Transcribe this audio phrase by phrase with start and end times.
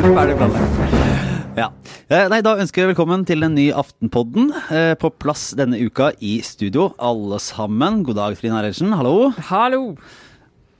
[0.00, 0.78] Ferdig planlagt.
[1.58, 1.66] Ja.
[2.08, 4.48] Eh, Nei, da ønsker jeg velkommen til en ny Aftenpodden.
[4.72, 8.00] Eh, På plass denne uka i studio, alle sammen.
[8.06, 8.94] God dag, Trine Eilertsen.
[8.96, 9.30] Hallo.
[9.50, 9.82] Hallo!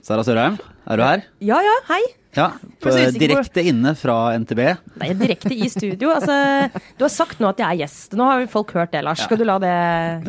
[0.01, 0.57] Sara Sørheim,
[0.89, 1.21] er du her?
[1.45, 2.01] Ja, ja, hei.
[2.33, 2.45] Ja,
[2.79, 4.61] på- Direkte inne fra NTB.
[5.01, 6.13] Nei, er direkte i studio.
[6.15, 8.13] Altså, du har sagt nå at jeg er gjest.
[8.15, 9.19] Nå har folk hørt det, Lars.
[9.25, 9.73] Skal du la det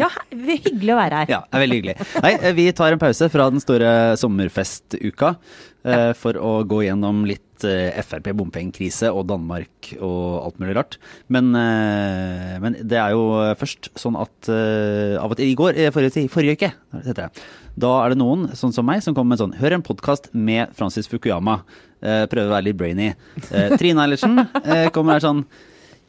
[0.00, 1.30] Ja, he- hyggelig å være her.
[1.30, 2.22] Ja, det er veldig hyggelig.
[2.26, 5.36] Nei, eh, vi tar en pause fra den store sommerfestuka
[5.84, 10.98] eh, for å gå gjennom litt eh, Frp, bompengekrise og Danmark og alt mulig rart.
[11.30, 13.24] Men, eh, men det er jo
[13.62, 16.72] først sånn at eh, av og til i går, eh, forrige, forrige uke,
[17.06, 17.30] heter det,
[17.74, 20.72] da er det noen, sånn som meg, som kommer med sånn Hør en podkast med
[20.76, 21.62] Francis Fukuyama.
[22.02, 23.12] Eh, prøver å være litt brainy.
[23.48, 25.44] Eh, Trine Eilertsen eh, kommer her sånn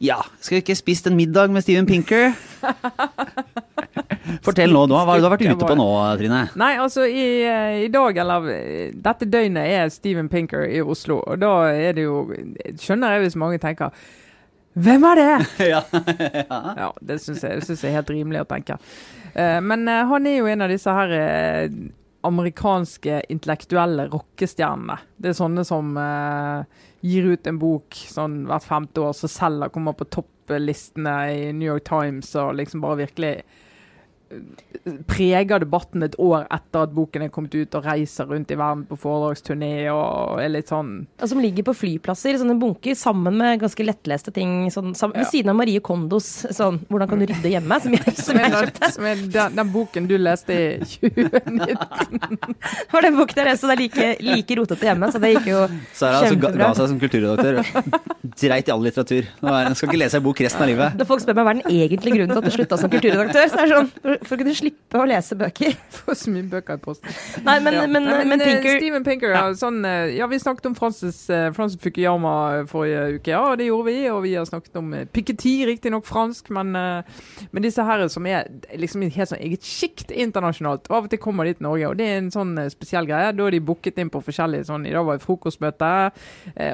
[0.02, 2.34] Ja, skal vi ikke spist en middag med Steven Pinker?
[4.44, 5.88] Fortell nå, hva har du vært ute på nå,
[6.20, 6.42] Trine?
[6.60, 8.50] Nei, altså i, eh, i dag, eller
[8.92, 11.22] dette døgnet, er Steven Pinker i Oslo.
[11.22, 12.26] Og da er det jo
[12.80, 13.94] Skjønner jeg hvis mange tenker
[14.74, 15.34] Hvem er det?
[15.72, 15.84] ja.
[16.76, 18.76] Ja, det syns jeg, jeg er helt rimelig å tenke.
[19.34, 21.76] Eh, men eh, han er jo en av disse her eh,
[22.24, 24.96] amerikanske intellektuelle rockestjernene.
[25.18, 25.90] Det er sånne som
[27.04, 31.68] gir ut en bok sånn hvert femte år, så selger, kommer på topplistene i New
[31.68, 33.34] York Times og liksom bare virkelig
[35.08, 38.84] preger debatten et år etter at boken er kommet ut, og reiser rundt i verden
[38.88, 43.60] på foredragsturné og er litt sånn Og som ligger på flyplasser, sånne bunker, sammen med
[43.62, 44.66] ganske lettleste ting.
[44.74, 48.16] Sånn, sammen, Ved siden av Marie Kondos sånn 'Hvordan kan du rydde hjemme?' som jeg,
[48.16, 48.92] som jeg den, kjøpte.
[48.92, 52.38] som er den, den boken du leste i 2019.
[52.54, 55.32] Det var den boken jeg leste, og det er like, like rotete hjemme, så det
[55.36, 55.60] gikk jo
[55.94, 57.54] Sara altså, ga, ga seg som kulturredaktør.
[58.44, 59.26] Dreit i all litteratur.
[59.42, 60.96] Nå er- skal ikke lese en bok resten av livet.
[60.98, 63.48] Da folk spør meg hva er den egentlige grunnen til at du slutta som kulturredaktør,
[63.50, 65.74] så er det sånn for, for å kunne slippe å lese bøker.
[65.98, 67.14] Få så mye bøker i posten.
[67.46, 67.86] Nei, men, Ja.
[67.90, 69.42] men, Nei, men, eh, Pinker Steven Pinker, ja.
[69.58, 72.34] Sånn, eh, ja, vi snakket om Francis, eh, Francis Fukuyama
[72.70, 73.96] forrige uke, ja, det gjorde vi.
[74.12, 79.02] Og vi har snakket om Piketty, riktignok fransk, men, men disse her som er liksom
[79.04, 80.88] i et helt sånn eget sjikt internasjonalt.
[80.90, 83.32] Og av og til kommer de til Norge, og det er en sånn spesiell greie.
[83.34, 85.92] Da er de booket inn på forskjellige sånn I dag var det frokostmøte,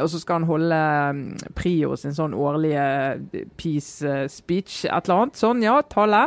[0.00, 0.81] og så skal han holde
[1.16, 2.84] mm, Prio sin sånn årlige
[3.60, 5.41] peace speech, et eller annet.
[5.41, 6.26] Sånn, ja, tale.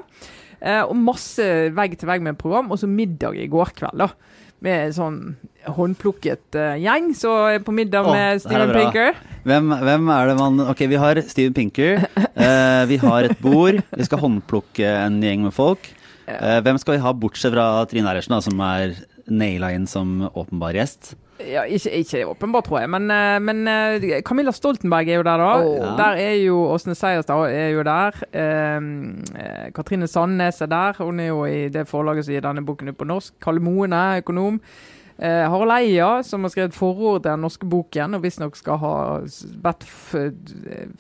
[0.63, 4.12] Eh, og masse vegg til vegg med program, og så middag i går kveld, da.
[4.63, 5.18] Med sånn
[5.75, 7.09] håndplukket uh, gjeng.
[7.19, 7.31] Så
[7.66, 8.72] på middag Åh, med Steven.
[8.72, 9.18] Pinker.
[9.44, 12.06] Hvem, hvem er det man Ok, vi har Steven Pinker.
[12.16, 13.81] Uh, vi har et bord.
[13.91, 15.90] Vi skal håndplukke en gjeng med folk.
[16.29, 18.95] Uh, hvem skal vi ha bortsett fra Trine Eilertsen, som er
[19.28, 21.12] naila inn som åpenbar gjest?
[21.49, 25.37] Ja, ikke, ikke åpenbart, tror jeg, men, eh, men eh, Camilla Stoltenberg er jo der,
[25.37, 25.51] da.
[25.63, 25.97] Åh.
[25.97, 28.17] Der er jo Åsne Seierstad er jo der.
[28.33, 28.75] Eh,
[29.43, 30.93] eh, Katrine Sandnes er der.
[31.03, 33.33] Hun er jo i det forlaget som gir denne boken ut på norsk.
[33.43, 33.61] Kalle
[33.93, 34.61] er økonom.
[35.18, 38.94] Eh, Harald Eia, som har skrevet forord til den norske boken, og visstnok skal ha
[39.63, 39.85] bedt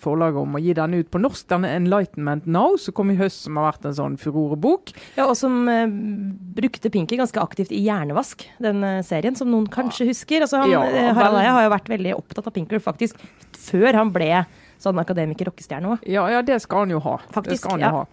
[0.01, 1.47] forlaget om å gi denne ut på norsk.
[1.49, 4.93] Denne 'Enlightenment Now', som kom i høst, som har vært en sånn furorebok.
[5.17, 9.67] Ja, og som eh, brukte Pinky ganske aktivt i Hjernevask, den eh, serien, som noen
[9.67, 10.45] kanskje husker.
[10.45, 13.17] Altså, han, Ja, eh, Harald Eia har jo vært veldig opptatt av Pinker, faktisk,
[13.57, 14.45] før han ble
[14.83, 16.03] sånn akademiker-rockestjerne òg.
[16.09, 17.17] Ja, ja, det skal han jo ha.
[17.17, 17.89] det Faktisk, skal han ja.
[17.89, 18.05] jo ha.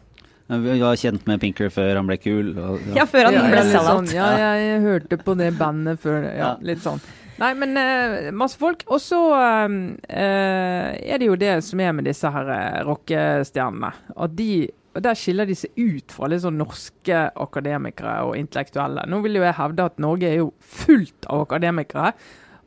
[0.50, 2.52] Vi var kjent med Pinker før han ble kul.
[2.58, 3.82] Og, Ja, før han Ja, ble ja.
[3.86, 4.28] Sånn, ja,
[4.58, 6.24] jeg hørte på det bandet før.
[6.26, 6.56] Ja, Ja.
[6.60, 7.00] litt sånn.
[7.40, 8.82] Nei, men uh, masse folk.
[8.92, 9.68] Og så uh,
[10.10, 13.92] er det jo det som er med disse her uh, rockestjernene.
[14.16, 14.50] At de
[14.90, 19.04] og Der skiller de seg ut fra litt sånn norske akademikere og intellektuelle.
[19.06, 22.10] Nå vil jo jeg hevde at Norge er jo fullt av akademikere.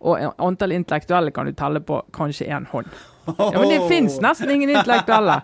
[0.08, 2.88] Og antall intellektuelle kan du telle på kanskje én hånd.
[3.26, 5.38] Ja, Men det fins nesten ingen intellektuelle.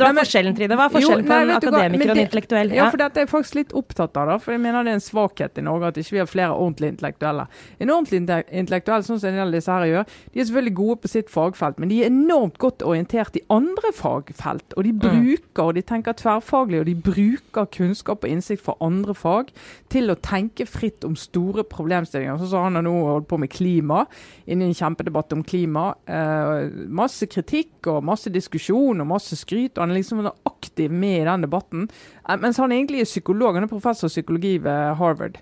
[0.00, 0.76] Dra forskjellen, Trine.
[0.78, 2.72] Hva er Jo, forskjellen på en akademiker akademiker og en intellektuell?
[2.76, 4.98] Ja, for dette er jeg faktisk litt opptatt av, da, for jeg mener det er
[4.98, 7.46] en svakhet i Norge at ikke vi har flere ordentlige intellektuelle.
[7.78, 10.74] En ordentlig inte- intellektuell, sånn som en del av disse her gjør, de er selvfølgelig
[10.80, 14.76] gode på sitt fagfelt, men de er enormt godt orientert i andre fagfelt.
[14.76, 19.14] Og de bruker, og de tenker tverrfaglig, og de bruker kunnskap og innsikt fra andre
[19.14, 19.52] fag
[19.92, 22.38] til å tenke fritt om store problemstillinger.
[22.40, 24.06] Sånn som han har nå holdt på med klima,
[24.46, 25.94] inne i en kjempedebatt om klima.
[26.08, 29.76] Eh, masse kritikk og masse diskusjon og masse skryt.
[29.76, 31.88] og Han er liksom aktiv med i den debatten.
[32.28, 33.54] Eh, mens han egentlig er psykolog.
[33.54, 35.40] Han er professor i psykologi ved Harvard.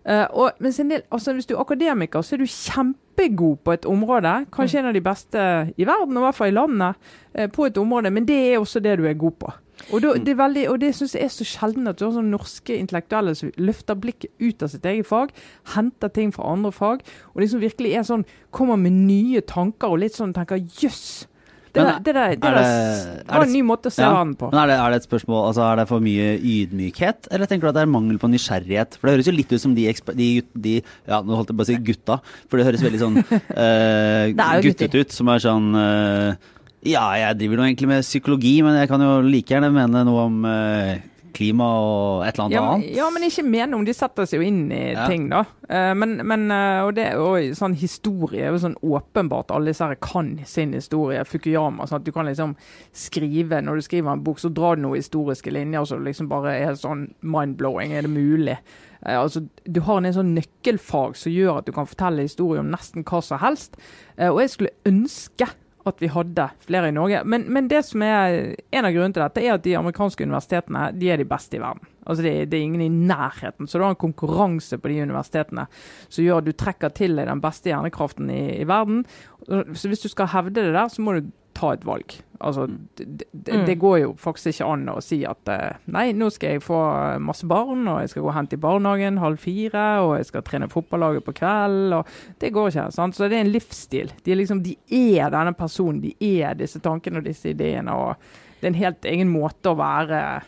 [0.00, 4.46] Uh, og, del, altså Hvis du er akademiker, så er du kjempegod på et område.
[4.52, 5.42] Kanskje en av de beste
[5.76, 8.10] i verden, og i hvert fall i landet, uh, på et område.
[8.10, 9.52] Men det er også det du er god på.
[9.88, 12.76] Og, da, det, er veldig, og det syns jeg er så sjelden at sånne norske
[12.76, 15.32] intellektuelle som løfter blikket ut av sitt eget fag,
[15.74, 20.02] henter ting fra andre fag, og liksom virkelig er sånn, kommer med nye tanker og
[20.04, 21.26] litt sånn tenker jøss.
[21.70, 24.32] Det, Men det, der, det, er det- var en ny måte å se Ja, verden
[24.34, 24.48] på.
[24.50, 27.68] Men er det, er det et spørsmål, altså er det for mye ydmykhet, eller tenker
[27.68, 28.96] du at det er mangel på nysgjerrighet?
[28.98, 29.84] For det høres jo litt ut som de,
[30.18, 30.30] de,
[30.66, 32.16] de ja, nå holdt jeg på å si gutta,
[32.50, 36.50] for det høres veldig sånn uh, Det guttete ut, som er sånn eh,
[36.86, 40.22] Ja, jeg driver nå egentlig med psykologi, men jeg kan jo like gjerne mene noe
[40.30, 41.02] om eh,
[41.36, 42.94] klima og et eller annet Ja, men, annet.
[42.96, 43.84] ja, men ikke menom.
[43.84, 45.04] De setter seg jo inn i Ja.
[45.06, 45.42] ting, da.
[45.68, 49.52] Eh, men, men eh, og det og sånn historie er jo sånn åpenbart.
[49.52, 51.20] Alle disse her kan sin historie.
[51.28, 51.84] Fukuyama.
[51.86, 52.56] sånn at Du kan liksom
[52.96, 56.56] skrive Når du skriver en bok, så drar du noen historiske linjer som liksom bare
[56.64, 57.92] er sånn mind-blowing.
[57.92, 58.56] Er det mulig?
[59.04, 62.72] Eh, altså, du har en sånn nøkkelfag som gjør at du kan fortelle historie om
[62.72, 63.76] nesten hva som helst.
[64.16, 65.46] Eh, og jeg skulle ønske
[65.88, 67.22] at vi hadde flere i Norge.
[67.24, 70.90] Men, men det som er en av grunnene til dette, er at de amerikanske universitetene
[70.96, 71.88] de er de beste i verden.
[72.04, 73.68] Altså det, det er ingen i nærheten.
[73.68, 75.66] Så du har en konkurranse på de universitetene
[76.08, 79.04] som gjør at du trekker til deg den beste hjernekraften i, i verden.
[79.46, 82.14] Så hvis du skal hevde det der, så må du ta et valg.
[82.40, 82.66] Altså,
[82.96, 83.64] det, det, Mm.
[83.66, 86.78] det går jo faktisk ikke an å si at eh, nei, nå skal jeg få
[87.20, 90.42] masse barn, og jeg skal gå og hente i barnehagen halv fire, og jeg skal
[90.46, 91.92] trene fotballaget på kveld.
[91.98, 92.06] og
[92.40, 92.86] Det går ikke.
[92.92, 93.14] sant?
[93.18, 94.12] Så det er en livsstil.
[94.24, 96.00] De er, liksom, de er denne personen.
[96.00, 97.92] De er disse tankene og disse ideene.
[97.92, 98.16] og
[98.60, 100.42] Det er en helt egen måte å være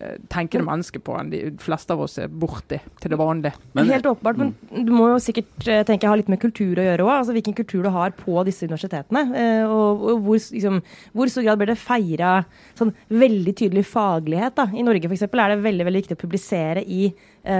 [0.00, 3.52] eh, tenkende menneske på enn de fleste av oss er borti til det vanlige.
[3.74, 4.54] Men- Helt åpenbart, men
[4.86, 7.12] du må jo sikkert eh, tenke, ha litt med kultur å gjøre òg.
[7.18, 9.24] Altså, hvilken kultur du har på disse universitetene.
[9.36, 10.82] eh, Og, og hvor, liksom,
[11.14, 12.44] hvor stor grad blir det feira
[12.78, 14.54] sånn veldig tydelig faglighet.
[14.54, 14.66] Da.
[14.72, 17.12] I Norge for eksempel, er det veldig veldig viktig å publisere i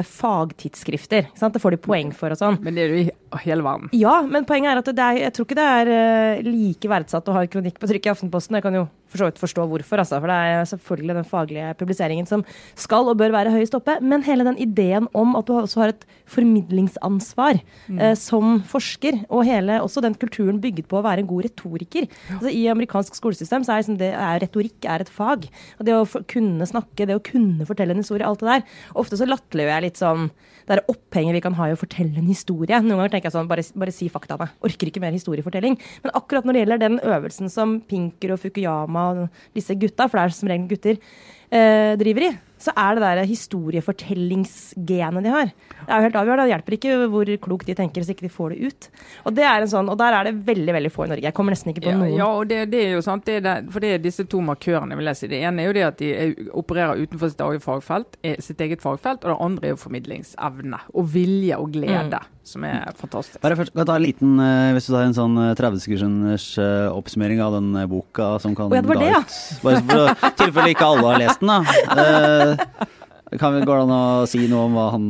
[0.06, 1.26] fagtidsskrifter.
[1.28, 1.56] ikke Sant?
[1.56, 2.58] Det får de poeng for og sånn.
[2.62, 3.92] Men det er jo i hele verden.
[3.96, 7.28] Ja, men poenget er at det er, jeg tror ikke det er eh, like verdsatt
[7.28, 8.58] å ha en kronikk på trykk i Aftenposten.
[8.58, 11.74] Jeg kan jo for så vidt forstå hvorfor, altså, for det er selvfølgelig den faglige
[11.80, 12.44] publiseringen som
[12.80, 13.98] skal og bør være høyest oppe.
[14.00, 19.44] Men hele den ideen om at du også har et formidlingsansvar eh, som forsker, og
[19.48, 22.08] hele, også den kulturen bygget på å være en god retoriker.
[22.38, 25.44] Altså, I amerikansk skolesystem så er, liksom det, er retorikk er et fag.
[25.78, 28.80] Og det å kunne snakke, det å kunne fortelle en historie, alt det der.
[29.02, 30.30] Ofte så latterliggjør jeg litt sånn
[30.66, 32.78] det er opphenget vi kan ha i å fortelle en historie.
[32.84, 34.46] Noen ganger tenker jeg sånn, bare, bare si faktaene.
[34.64, 35.74] Orker ikke mer historiefortelling.
[36.04, 40.20] Men akkurat når det gjelder den øvelsen som Pinker og Fukuyama og disse gutta, for
[40.20, 41.00] det er som regel gutter,
[41.50, 42.32] eh, driver i,
[42.62, 45.50] så er det der historiefortellingsgenet de har.
[45.82, 46.44] Det er jo helt avgjørende.
[46.46, 48.88] Det hjelper ikke hvor klokt de tenker hvis ikke de får det ut.
[49.26, 51.26] Og det er en sånn, og der er det veldig veldig få i Norge.
[51.26, 52.14] Jeg kommer nesten ikke på Ja, noen.
[52.18, 53.24] ja og det, det er jo sant.
[53.26, 54.96] Det er det, for det er disse to markørene.
[54.98, 55.30] vil jeg si.
[55.32, 58.60] Det ene er jo det at de er, opererer utenfor sitt eget fagfelt, er, sitt
[58.62, 60.78] eget fagfelt, og det andre er jo formidlingsevne.
[60.94, 63.38] Og vilje og glede, som er fantastisk.
[63.42, 65.78] Bare først, kan jeg ta en liten, eh, Hvis du tar en sånn eh, 30
[65.84, 69.12] sekunders eh, oppsummering av den eh, boka som kan Å, ja, det var da det,
[69.12, 69.20] ja.
[69.22, 71.58] ut- Bare for å- tilfelle ikke alle har lest den, da.
[73.32, 75.06] Eh, kan vi, går det an å si noe om hva han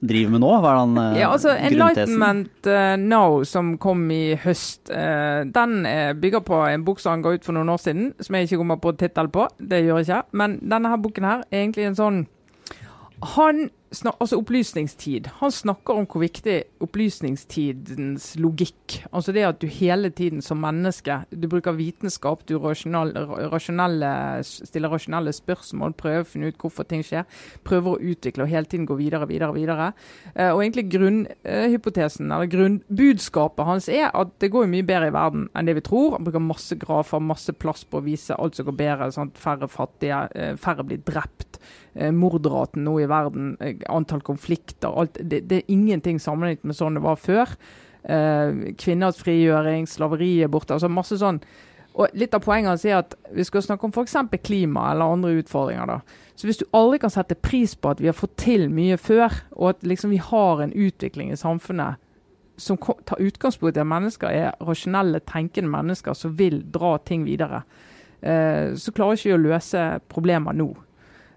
[0.00, 0.52] driver med nå?
[0.62, 1.52] Hva er han, eh, Ja, altså?
[1.52, 7.16] Enlightenment uh, Now, som kom i høst, uh, den uh, bygger på en bok som
[7.16, 9.48] han ga ut for noen år siden, som jeg ikke kommer på tittel på.
[9.58, 10.22] Det gjør jeg ikke.
[10.40, 12.22] Men denne her boken her er egentlig en sånn
[13.36, 15.26] Han Altså opplysningstid.
[15.42, 21.18] Han snakker om hvor viktig opplysningstidens logikk Altså det at du hele tiden som menneske
[21.28, 23.12] Du bruker vitenskap, du rasjonal,
[23.52, 24.12] rasjonelle,
[24.46, 27.26] stiller rasjonelle spørsmål, prøver å finne ut hvorfor ting skjer.
[27.66, 29.90] Prøver å utvikle og hele tiden gå videre, videre, videre.
[30.34, 35.46] Eh, og egentlig grunnhypotesen, eller grunnbudskapet hans, er at det går mye bedre i verden
[35.52, 36.16] enn det vi tror.
[36.16, 39.12] Han bruker masse grafer, masse plass på å vise alt som går bedre.
[39.14, 41.60] Sånn færre fattige, eh, færre blir drept.
[41.94, 46.76] Eh, mordraten nå i verden, eh, antall konflikter alt, det, det er ingenting sammenlignet med
[46.76, 47.50] sånn det var før.
[48.08, 50.72] Eh, kvinners frigjøring, slaveri er borte.
[50.72, 51.42] altså masse sånn.
[51.92, 54.16] Og Litt av poenget hans er at vi skal snakke om f.eks.
[54.40, 55.86] klima eller andre utfordringer.
[55.86, 55.98] da.
[56.34, 59.28] Så Hvis du aldri kan sette pris på at vi har fått til mye før,
[59.52, 62.00] og at liksom vi har en utvikling i samfunnet
[62.56, 67.62] som tar utgangspunkt i at mennesker er rasjonelle, tenkende mennesker som vil dra ting videre,
[68.22, 70.70] så klarer vi ikke å løse problemer nå.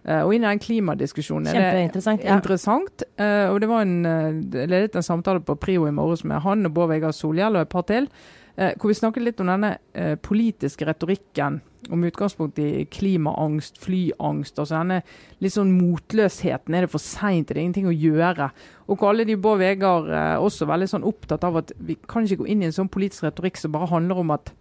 [0.06, 2.38] Eh, og inn i den klimadiskusjonen er det er Ja.
[2.38, 3.04] interessant.
[3.18, 6.66] eh, og det var en, eh, ledet en samtale på Prio i morges med han
[6.66, 8.08] og Bård Vegar Solhjell og et par til,
[8.56, 9.78] hvor vi snakket litt om denne
[10.22, 11.60] politiske retorikken
[11.92, 15.04] om utgangspunkt i klimaangst, flyangst, altså denne
[15.42, 16.74] litt sånn motløsheten.
[16.74, 17.52] Er det for seint?
[17.52, 18.52] Er det ingenting å gjøre?
[18.88, 22.46] Og hvor alle de Bård Vegar også veldig sånn opptatt av at vi kan ikke
[22.46, 24.54] gå inn i en sånn politisk retorikk som bare handler om at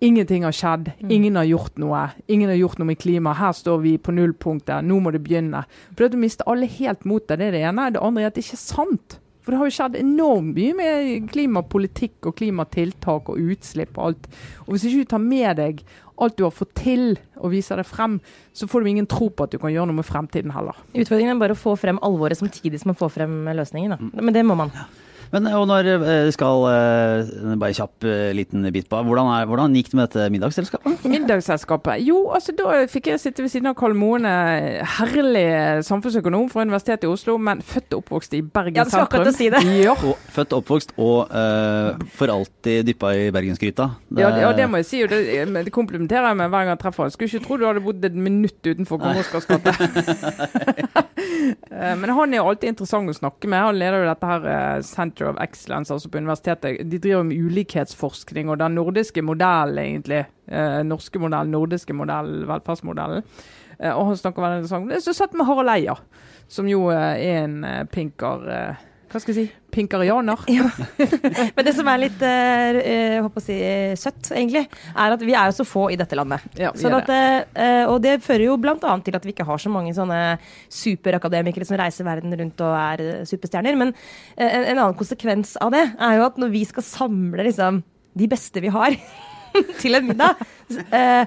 [0.00, 2.06] Ingenting har skjedd, ingen har gjort noe.
[2.32, 3.34] Ingen har gjort noe med klima.
[3.36, 5.66] Her står vi på nullpunktet, nå må det begynne.
[5.92, 7.90] For at Du mister alle helt motet, det er det ene.
[7.92, 9.18] Det andre er at det ikke er sant.
[9.40, 14.30] For det har jo skjedd enormt mye med klimapolitikk og klimatiltak og utslipp og alt.
[14.66, 15.84] Og hvis ikke du tar med deg
[16.20, 18.18] alt du har fått til og viser det frem,
[18.52, 20.76] så får du ingen tro på at du kan gjøre noe med fremtiden heller.
[20.92, 23.96] Utfordringen er bare å få frem alvoret samtidig som man får frem løsningen.
[23.96, 24.10] Da.
[24.20, 24.72] Men det må man.
[25.30, 28.98] Men og når eh, skal eh, Bare kjapp eh, liten bit på.
[29.06, 31.04] Hvordan, er, hvordan gikk det med dette middagsselskapet?
[31.10, 32.02] Middagsselskapet.
[32.06, 34.32] Jo, altså da fikk jeg sitte ved siden av Karl Moene,
[34.98, 35.46] herlig
[35.86, 39.20] samfunnsøkonom fra Universitetet i Oslo, men født og oppvokst i Bergen Ja, du skal sentrum.
[39.20, 39.62] akkurat si det.
[39.80, 39.94] Ja.
[39.94, 43.90] Og, født og oppvokst og uh, for alltid dyppa i bergensgryta.
[44.16, 45.02] Ja, det, ja, det må jeg si.
[45.04, 47.14] Og det, men det komplimenterer jeg med hver gang jeg treffer ham.
[47.14, 49.74] Skulle ikke tro du hadde bodd et minutt utenfor Oscars gate.
[51.70, 53.62] Eh, men han er jo alltid interessant å snakke med.
[53.62, 54.82] Han leder jo dette her eh,
[55.20, 56.90] Center of Excellence altså på universitetet.
[56.90, 60.24] De driver med ulikhetsforskning og den nordiske modellen, egentlig.
[60.48, 63.22] Eh, norske modellen, nordiske modellen, velferdsmodellen.
[63.78, 65.04] Eh, og han snakker veldig interessant.
[65.04, 65.96] Så satt med Harald Eia,
[66.48, 69.58] som jo eh, er en eh, pinker eh, Hva skal jeg si?
[69.74, 70.44] Pinkerianer.
[71.56, 74.62] Men det som er litt uh, eh, håper å si, eh, søtt, egentlig,
[74.94, 76.44] er at vi er jo så få i dette landet.
[76.58, 78.76] Ja, Sånn at, uh, og det fører jo bl.a.
[78.78, 80.20] til at vi ikke har så mange sånne
[80.70, 83.78] superakademikere som reiser verden rundt og er eh, superstjerner.
[83.82, 87.50] Men uh, en, en annen konsekvens av det er jo at når vi skal samle
[87.50, 87.82] liksom,
[88.20, 88.94] de beste vi har
[89.82, 90.38] til en middag,
[90.94, 91.24] eh,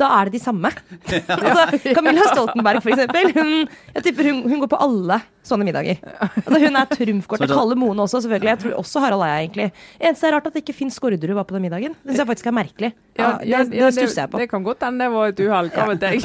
[0.00, 0.70] da er det de samme.
[1.36, 3.30] altså, Camilla Stoltenberg, for eksempel.
[3.36, 6.00] Hun, jeg tipper hun, hun går på alle sånne middager.
[6.24, 7.52] Altså, hun er trumfkortet.
[7.52, 8.50] Kalle Moen også, selvfølgelig.
[8.50, 9.68] Jeg tror også Harald Eia, egentlig.
[10.00, 11.94] Eneste er rart at det ikke Finn Skårderud var på den middagen.
[12.02, 12.90] Det syns jeg faktisk er merkelig.
[13.20, 14.40] Ja, det, det stusser jeg på.
[14.42, 15.70] det kan godt hende det var et uhell.
[15.74, 16.24] Hva vet jeg.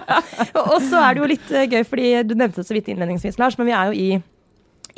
[0.72, 3.38] Og så er det jo litt eh, gøy, fordi du nevnte det så vidt innledningsvis,
[3.38, 4.08] Lars, men vi er jo i,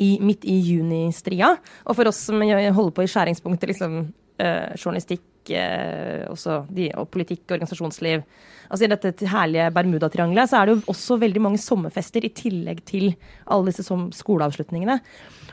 [0.01, 1.53] i midt i junistria.
[1.85, 3.99] Og for oss som holder på i skjæringspunktet, liksom
[4.41, 8.23] eh, journalistikk, de, og politikk, og organisasjonsliv
[8.69, 12.83] Altså I dette herlige Bermudatriangelet så er det jo også veldig mange sommerfester i tillegg
[12.85, 13.07] til
[13.49, 14.99] alle disse som skoleavslutningene.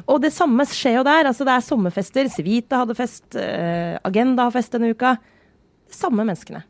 [0.05, 1.31] Og det samme skjer jo der.
[1.31, 2.29] altså Det er sommerfester.
[2.29, 5.17] Civita hadde fest, eh, Agenda har fest denne uka.
[5.88, 6.61] Samme menneskene.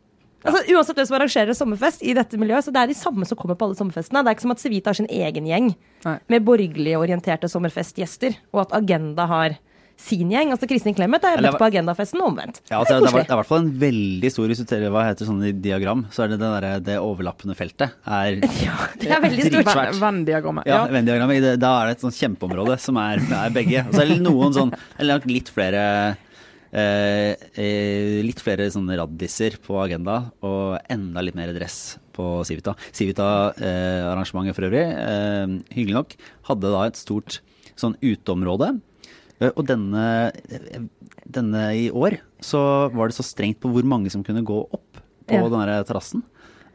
[0.47, 3.39] Altså, uansett hvem som arrangerer sommerfest i dette miljøet, så det er de samme som
[3.39, 4.23] kommer på alle sommerfestene.
[4.23, 5.73] Det er ikke som at Civita har sin egen gjeng
[6.05, 6.19] Nei.
[6.31, 9.57] med borgerlig orienterte sommerfestgjester, og at Agenda har
[9.97, 10.51] sin gjeng.
[10.53, 12.61] Altså Kristin Clemet er Eller- møtt på Agendafesten, og omvendt.
[12.71, 14.91] Ja, altså, det, er, det er i hvert fall en veldig stor Hvis du teller
[14.93, 18.37] hva heter sånne diagram, så er det det, der, det overlappende feltet er
[18.67, 19.73] Ja, det er veldig stort.
[19.73, 20.69] Venn- Venn-diagrammet.
[20.69, 20.93] Ja, Ja.
[20.93, 21.49] Venn-diagrammet.
[21.59, 23.87] Da er det et sånt kjempeområde som er, er begge.
[23.89, 25.83] Og så er det noen sånn Eller litt flere
[26.77, 32.73] eh, eh, Litt flere sånne raddiser på agenda, og enda litt mer dress på Civita.
[32.97, 36.15] Civita-arrangementet for øvrig, eh, hyggelig nok,
[36.49, 37.41] hadde da et stort
[37.77, 38.81] sånn uteområde.
[39.41, 40.33] Eh, Og denne,
[41.29, 42.61] denne i år så
[42.95, 45.49] var det så strengt på hvor mange som kunne gå opp på Ja.
[45.49, 46.23] den terrassen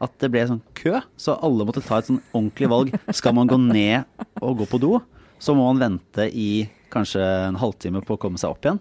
[0.02, 2.88] at det ble sånn kø, så alle måtte ta et sånn ordentlig valg.
[3.14, 4.04] Skal man gå ned
[4.42, 4.96] og gå på do,
[5.38, 8.80] så må man vente i kanskje en halvtime på å komme seg opp igjen.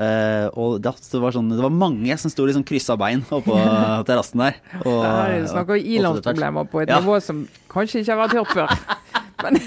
[0.00, 3.56] Uh, og det, det, var sånn, det var mange som sto liksom kryssa bein oppå
[4.08, 4.60] terrassen der.
[4.84, 7.00] Og, Det er snakk om ilandsproblemer på et Ja.
[7.00, 8.68] nivå som kanskje ikke har vært hørt før.
[9.44, 9.60] Men,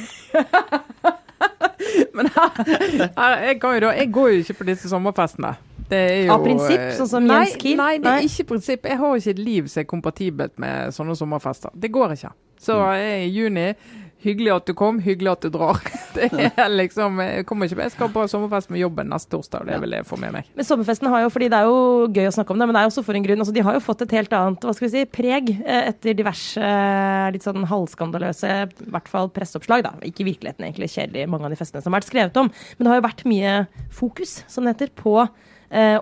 [2.17, 5.55] men her, jeg, kan jo jeg går jo ikke på disse sommerfestene.
[5.89, 7.77] Det er jo, Av prinsipp, eh, sånn som nei, Jens Kiel?
[7.77, 8.85] Nei, det er ikke prinsipp.
[8.89, 11.73] Jeg har ikke et liv som er kompatibelt med sånne sommerfester.
[11.75, 12.31] Det går ikke.
[12.63, 12.93] Så Mm.
[12.95, 13.67] jeg er i juni.
[14.23, 15.79] Hyggelig at du kom, hyggelig at du drar.
[16.13, 17.87] Det er liksom, Jeg kommer ikke med.
[17.89, 20.49] Jeg skal på sommerfest med jobben neste torsdag, det vil jeg få med meg.
[20.53, 22.81] Men sommerfesten har jo, fordi det er jo gøy å snakke om det, men det
[22.83, 23.41] er jo også for en grunn.
[23.43, 26.17] Altså, de har jo fått et helt annet hva skal vi si, preg eh, etter
[26.19, 29.87] diverse eh, litt sånn halvskandaløse, i hvert fall presseoppslag.
[29.87, 29.95] da.
[30.05, 30.91] Ikke i virkeligheten, egentlig.
[30.93, 32.51] Kjedelig, mange av de festene som har vært skrevet om.
[32.77, 33.55] Men det har jo vært mye
[33.93, 35.17] fokus, som det heter, på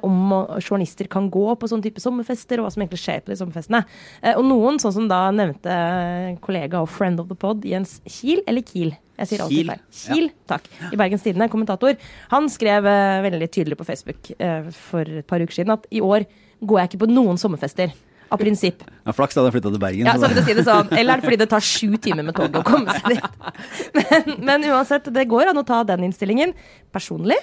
[0.03, 3.31] om å- journalister kan gå på sånne type sommerfester, og hva som egentlig skjer på
[3.31, 3.83] de sommerfestene.
[4.21, 7.99] Eh, og noen, sånn som da nevnte eh, kollega og friend of the pod, Jens
[8.05, 8.93] Kiel, eller Kiel?
[9.21, 9.81] Jeg sier alltid feil.
[9.93, 10.69] Kiel, takk.
[10.91, 11.95] I Bergens Tidende, kommentator.
[12.33, 16.01] Han skrev eh, veldig tydelig på Facebook eh, for et par uker siden at i
[16.01, 16.25] år
[16.61, 17.93] går jeg ikke på noen sommerfester.
[18.31, 18.79] Av prinsipp.
[19.03, 20.07] Ja, flaks da hadde flytta til Bergen.
[20.07, 20.37] Ja, så det.
[20.39, 20.87] jeg si det sånn.
[20.95, 23.25] Eller er det fordi det tar sju timer med tog å komme seg dit?
[23.99, 26.53] Men, men uansett, det går an å ta den innstillingen.
[26.95, 27.35] Personlig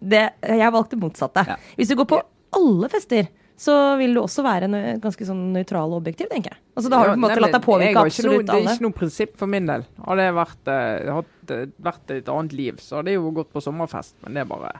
[0.00, 1.44] det, Jeg valgte motsatte.
[1.48, 1.58] Ja.
[1.76, 2.22] Hvis du går på
[2.58, 3.28] alle fester,
[3.58, 4.68] så vil du også være
[5.02, 6.60] ganske sånn nøytral og objektiv, tenker jeg.
[6.78, 8.86] Altså, da har du på en måte latt deg påvirke absolutt absolutt Det er ikke
[8.86, 9.86] noe prinsipp for min del.
[10.06, 13.50] Hadde jeg vært, eh, hatt, eh, vært et annet liv, så hadde jeg jo gått
[13.52, 14.14] på sommerfest.
[14.22, 14.78] Men det er bare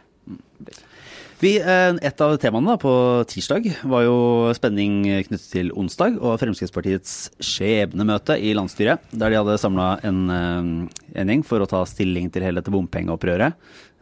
[1.40, 7.30] Vi, eh, et av temaene på tirsdag var jo spenning knyttet til onsdag og Fremskrittspartiets
[7.38, 12.42] skjebnemøte i landsstyret, der de hadde samla en, en gjeng for å ta stilling til
[12.42, 13.54] hele dette bompengeopprøret.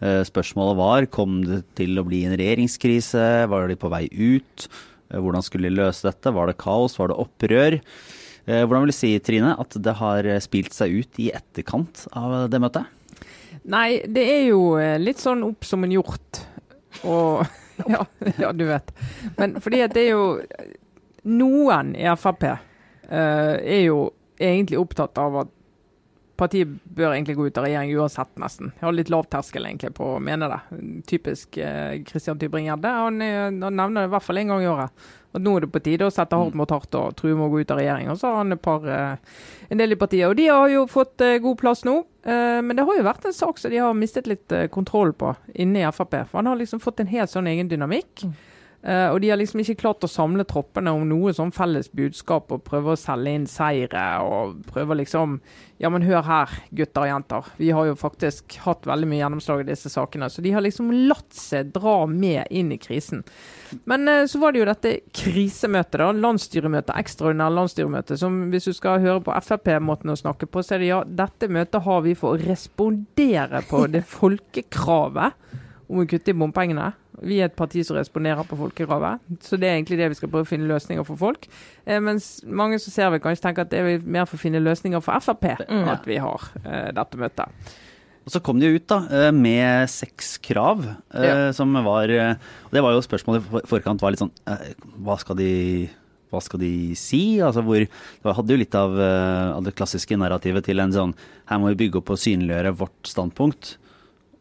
[0.02, 4.68] Eh, Spørsmålet var kom det til å bli en regjeringskrise, var de på vei ut,
[5.10, 7.78] Eh, hvordan skulle de løse dette, var det kaos, var det opprør?
[8.46, 12.46] Eh, Hvordan vil du si, Trine, at det har spilt seg ut i etterkant av
[12.50, 12.86] det møtet?
[13.66, 16.42] Nei, det er jo litt sånn opp som en hjort.
[17.06, 17.42] Og
[17.94, 18.04] ja,
[18.38, 18.92] ja, du vet.
[19.38, 20.28] Men fordi at det er jo
[21.26, 25.50] Noen i Frp er jo egentlig opptatt av at
[26.36, 28.72] partiet bør egentlig gå ut av regjering uansett, nesten.
[28.76, 30.58] Jeg har litt lav terskel egentlig på å mene det.
[31.08, 32.92] Typisk eh, Christian Tybring-Gjedde.
[33.02, 35.06] Han, eh, han, nevner det i hvert fall én gang i året.
[35.36, 37.52] At nå er det på tide å sette hardt mot hardt og true med å
[37.52, 38.10] gå ut av regjering.
[38.12, 39.38] Og så har han par, eh,
[39.68, 40.28] en del i partiet.
[40.28, 41.98] Og de har jo fått eh, god plass nå.
[42.24, 45.12] Eh, men det har jo vært en sak som de har mistet litt eh, kontroll
[45.12, 46.22] på inne i Frp.
[46.30, 48.24] For han har liksom fått en helt sånn egen dynamikk.
[48.24, 48.36] Mm.
[48.86, 52.52] Uh, og de har liksom ikke klart å samle troppene om noe sånn felles budskap
[52.54, 55.40] og prøve å selge inn seire og prøve liksom
[55.82, 57.48] Ja, men hør her, gutter og jenter.
[57.58, 60.30] Vi har jo faktisk hatt veldig mye gjennomslag i disse sakene.
[60.32, 63.26] Så de har liksom latt seg dra med inn i krisen.
[63.84, 66.12] Men uh, så var det jo dette krisemøtet, da.
[66.16, 66.94] Landsstyremøtet.
[66.96, 68.16] ekstraordinært landsstyremøte.
[68.22, 71.50] Som hvis du skal høre på Frp-måten å snakke på, så er det ja, dette
[71.52, 76.92] møtet har vi for å respondere på det folkekravet om å kutte i bompengene.
[77.22, 80.28] Vi er et parti som responderer på folkekravet, så det er egentlig det vi skal
[80.32, 81.46] prøve å finne løsninger for folk.
[81.86, 84.60] Eh, mens mange som ser vi kanskje tenker at det er mer for å finne
[84.60, 85.88] løsninger for Frp Mm.
[85.88, 87.48] at vi har eh, dette møtet.
[88.26, 90.82] Og så kom de ut da, eh, med seks krav,
[91.14, 91.52] eh, Ja.
[91.52, 92.34] som var eh,
[92.66, 94.32] Og det var jo spørsmålet i forkant var litt sånn
[95.00, 95.88] Hva skal de
[96.32, 97.38] hva skal de si?
[97.40, 101.14] Altså hvor, det hadde jo litt av, av det klassiske narrativet til en sånn
[101.46, 103.76] Her må vi bygge opp og synliggjøre vårt standpunkt.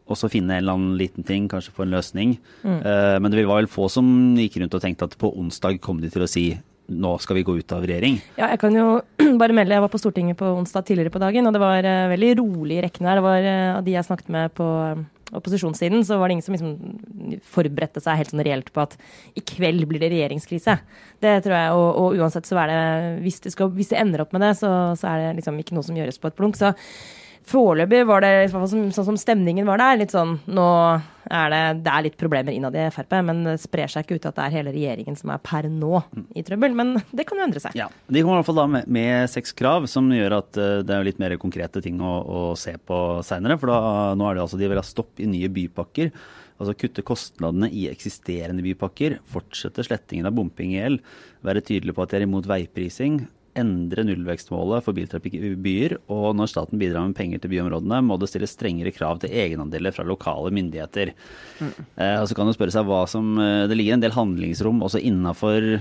[0.06, 2.36] Og så finne en eller annen liten ting, kanskje få en løsning.
[2.62, 4.06] Eh, men det var vel få som
[4.38, 6.46] gikk rundt og tenkte at på onsdag kom de til å si
[6.86, 8.20] nå skal vi gå ut av regjering.
[8.38, 8.86] Ja, jeg kan jo
[9.40, 12.06] bare melde, jeg var på Stortinget på onsdag tidligere på dagen, og det var uh,
[12.12, 13.18] veldig rolig i rekkene her.
[13.18, 14.70] Det var eh, av de jeg snakket med på
[15.34, 18.94] opposisjonssiden, så var det ingen som liksom forberedte seg helt sånn reelt på at
[19.34, 20.76] i kveld blir det regjeringskrise.
[21.22, 22.82] Det tror jeg, og, og uansett så er det
[23.24, 25.74] hvis det, skal, hvis det ender opp med det, så, så er det liksom ikke
[25.74, 26.58] noe som gjøres på et blunk.
[26.60, 26.70] Så
[27.46, 30.00] Foreløpig var det sånn som stemningen var der.
[30.00, 30.66] litt sånn, Nå
[31.30, 34.26] er det, det er litt problemer innad i Frp, men det sprer seg ikke ut
[34.30, 36.00] at det er hele regjeringen som er per nå
[36.34, 36.74] i trøbbel.
[36.78, 37.76] Men det kan jo endre seg.
[37.78, 40.80] Ja, De kommer i hvert fall da med, med seks krav, som gjør at eh,
[40.86, 43.58] det er litt mer konkrete ting å, å se på seinere.
[43.62, 43.78] For da,
[44.18, 46.10] nå er det altså de vil ha stopp i nye bypakker.
[46.56, 49.20] Altså kutte kostnadene i eksisterende bypakker.
[49.30, 51.02] Fortsette slettingen av bompengegjeld.
[51.46, 53.20] Være tydelig på at de er imot veiprising.
[53.58, 55.96] Endre nullvekstmålet for biltrafikk i byer.
[56.12, 59.94] Og når staten bidrar med penger til byområdene, må det stilles strengere krav til egenandeler
[59.96, 61.14] fra lokale myndigheter.
[61.62, 64.82] Eh, og så kan du spørre seg hva som eh, Det ligger en del handlingsrom
[64.84, 65.78] også innafor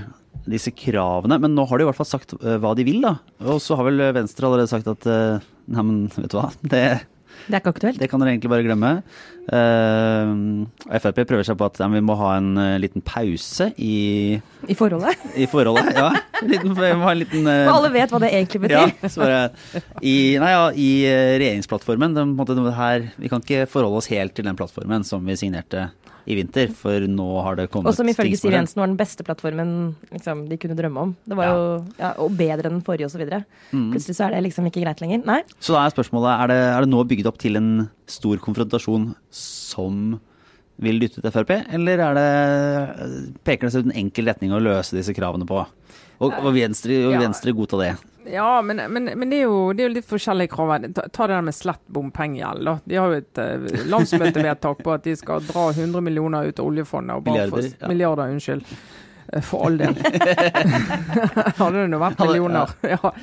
[0.50, 3.18] disse kravene, men nå har de i hvert fall sagt eh, hva de vil, da.
[3.46, 6.52] Og så har vel Venstre allerede sagt at eh, Nei, men vet du hva.
[6.62, 6.82] Det,
[7.46, 8.00] Det er ikke aktuelt.
[8.02, 8.92] det kan dere egentlig bare glemme.
[9.46, 10.66] Uh,
[10.98, 14.78] Frp prøver seg på at ja, vi må ha en uh, liten pause i, I
[14.78, 15.22] forholdet.
[15.44, 15.92] i forholdet.
[15.94, 16.10] Ja,
[16.42, 19.12] en liten, vi må ha en liten uh, alle vet hva det egentlig ja, betyr.
[19.14, 23.08] så bare, i, nei, ja, I eh, regjeringsplattformen det, er på en måte det her,
[23.22, 25.90] Vi kan ikke forholde oss helt til den plattformen som vi signerte
[26.26, 29.24] i vinter, for nå har det kommet Og som ifølge Siv Jensen var den beste
[29.24, 31.16] plattformen liksom, de kunne drømme om.
[31.28, 31.54] Det var Ja.
[31.54, 33.22] jo ja, Og bedre enn den forrige osv.
[33.72, 33.92] Mm.
[33.94, 35.24] Plutselig så er det liksom ikke greit lenger.
[35.26, 35.42] Nei.
[35.60, 39.14] Så da er spørsmålet, er det, er det nå bygd opp til en stor konfrontasjon
[39.30, 40.20] som
[40.82, 44.60] vil dytte til Frp, eller er det, peker det seg ut en enkel retning å
[44.60, 45.62] løse disse kravene på?
[46.20, 47.20] Og, og Venstre, og Ja.
[47.22, 47.94] Venstre godta det?
[48.32, 50.74] Ja, men, men, men det, er jo, det er jo litt forskjellige krav.
[50.96, 52.72] Ta, ta det der med slett bompengegjeld.
[52.86, 56.70] De har jo et uh, landsmøtevedtak på at de skal dra 100 millioner ut av
[56.70, 57.18] oljefondet.
[57.18, 57.90] Og bare Milliarder, ja.
[57.92, 58.78] Milliarder, unnskyld.
[59.34, 59.98] Eh, For all del.
[61.60, 62.78] Hadde det nå vært millioner.
[62.96, 63.14] Ja.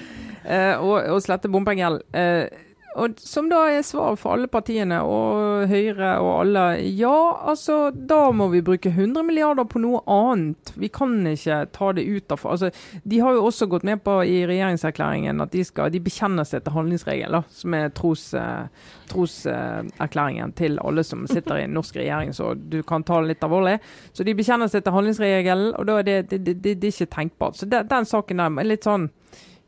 [0.43, 2.03] Eh, og, og slette bompengegjeld.
[2.19, 6.65] Eh, og som da er svaret for alle partiene, og Høyre og alle.
[6.99, 7.15] Ja,
[7.49, 10.73] altså, da må vi bruke 100 milliarder på noe annet.
[10.77, 12.71] Vi kan ikke ta det ut av altså,
[13.03, 16.65] De har jo også gått med på i regjeringserklæringen at de, skal, de bekjenner seg
[16.65, 22.33] til handlingsregelen, som er troserklæringen tros, eh, til alle som sitter i en norsk regjering,
[22.37, 23.79] så du kan ta det litt alvorlig.
[24.13, 27.15] Så de bekjenner seg til handlingsregelen, og da er det, det, det, det, er ikke
[27.17, 27.57] tenkbart.
[27.57, 29.11] Så den saken der er litt sånn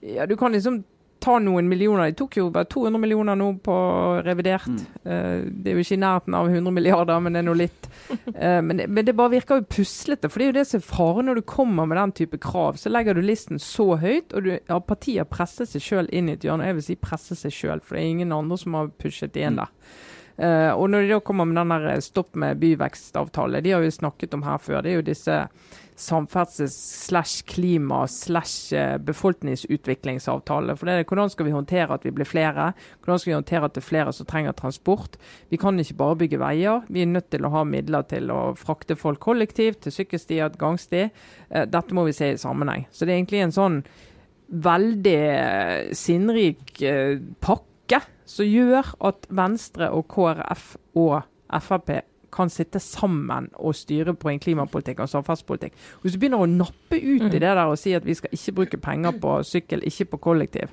[0.05, 0.83] ja, Du kan liksom
[1.25, 2.11] ta noen millioner.
[2.13, 3.75] De tok jo bare 200 millioner nå på
[4.27, 4.69] revidert.
[4.69, 4.83] Mm.
[5.07, 7.91] Uh, det er jo ikke i nærheten av 100 milliarder, men det er nå litt.
[8.11, 10.31] Uh, men, det, men det bare virker jo puslete.
[10.31, 12.81] For det er jo det som er faren når du kommer med den type krav.
[12.81, 16.37] Så legger du listen så høyt, og du, ja, partier presser seg sjøl inn i
[16.37, 16.69] et hjørne.
[16.69, 19.47] Jeg vil si presser seg sjøl, for det er ingen andre som har pushet de
[19.49, 19.73] inn der.
[20.35, 23.85] Uh, og når de da kommer med den der eh, stopp med byvekstavtale, de har
[23.85, 25.37] jo snakket om her før, det er jo disse
[25.97, 28.99] samferdsels- slash klima slash eh.
[28.99, 32.73] For det er hvordan skal vi håndtere at vi blir flere?
[33.05, 35.17] Hvordan skal vi håndtere at det er flere som trenger transport?
[35.51, 36.83] Vi kan ikke bare bygge veier.
[36.89, 40.61] Vi er nødt til å ha midler til å frakte folk kollektivt, til sykkelstier, til
[40.61, 41.11] gangsti.
[41.51, 42.87] Eh, Dette må vi se i sammenheng.
[42.91, 43.85] Så det er egentlig en sånn
[44.51, 46.83] veldig eh, sinnrik
[47.41, 51.23] pakke som gjør at Venstre og KrF og
[51.63, 55.77] Frp kan sitte sammen og styre på en klimapolitikk og samferdselspolitikk.
[56.03, 58.57] Hvis du begynner å nappe ut i det der og si at vi skal ikke
[58.61, 60.73] bruke penger på sykkel, ikke på kollektiv,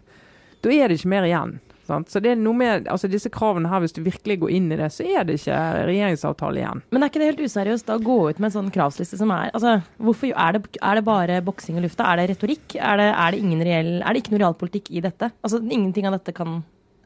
[0.61, 1.59] da er det ikke mer igjen.
[1.91, 2.11] Sant?
[2.13, 4.77] Så det er noe med altså disse kravene her, hvis du virkelig går inn i
[4.79, 5.57] det, så er det ikke
[5.89, 6.83] regjeringsavtale igjen.
[6.93, 9.33] Men er ikke det helt useriøst da å gå ut med en sånn kravsliste som
[9.35, 12.07] er altså, hvorfor, er, det, er det bare boksing i lufta?
[12.07, 12.77] Er det retorikk?
[12.77, 15.33] Er det, er det, ingen reell, er det ikke noe realpolitikk i dette?
[15.41, 16.61] Altså, Ingenting av dette kan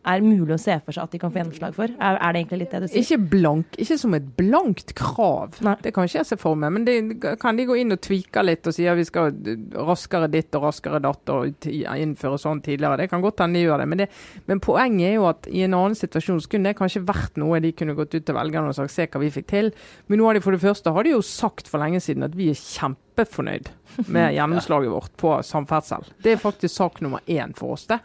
[0.05, 1.91] er mulig å se for seg at de kan få gjennomslag for?
[1.97, 3.03] Er, er det egentlig litt det du sier?
[3.03, 5.59] Ikke blank, ikke som et blankt krav.
[5.65, 5.75] Nei.
[5.81, 6.73] Det kan ikke jeg se for meg.
[6.75, 6.95] Men det,
[7.41, 9.33] kan de gå inn og tvike litt og si at vi skal
[9.75, 13.01] raskere ditt og raskere datt og innføre sånn tidligere.
[13.03, 13.89] Det kan godt hende de gjør det.
[13.91, 14.09] Men, det.
[14.51, 17.61] men poenget er jo at i en annen situasjon så kunne det kanskje vært noe
[17.63, 19.73] de kunne gått ut til velgerne og sagt se hva vi fikk til.
[20.07, 22.37] Men nå har de for det første har de jo sagt for lenge siden at
[22.37, 23.73] vi er kjempefornøyd
[24.11, 26.07] med gjennomslaget vårt på samferdsel.
[26.23, 28.01] Det er faktisk sak nummer én for oss, det.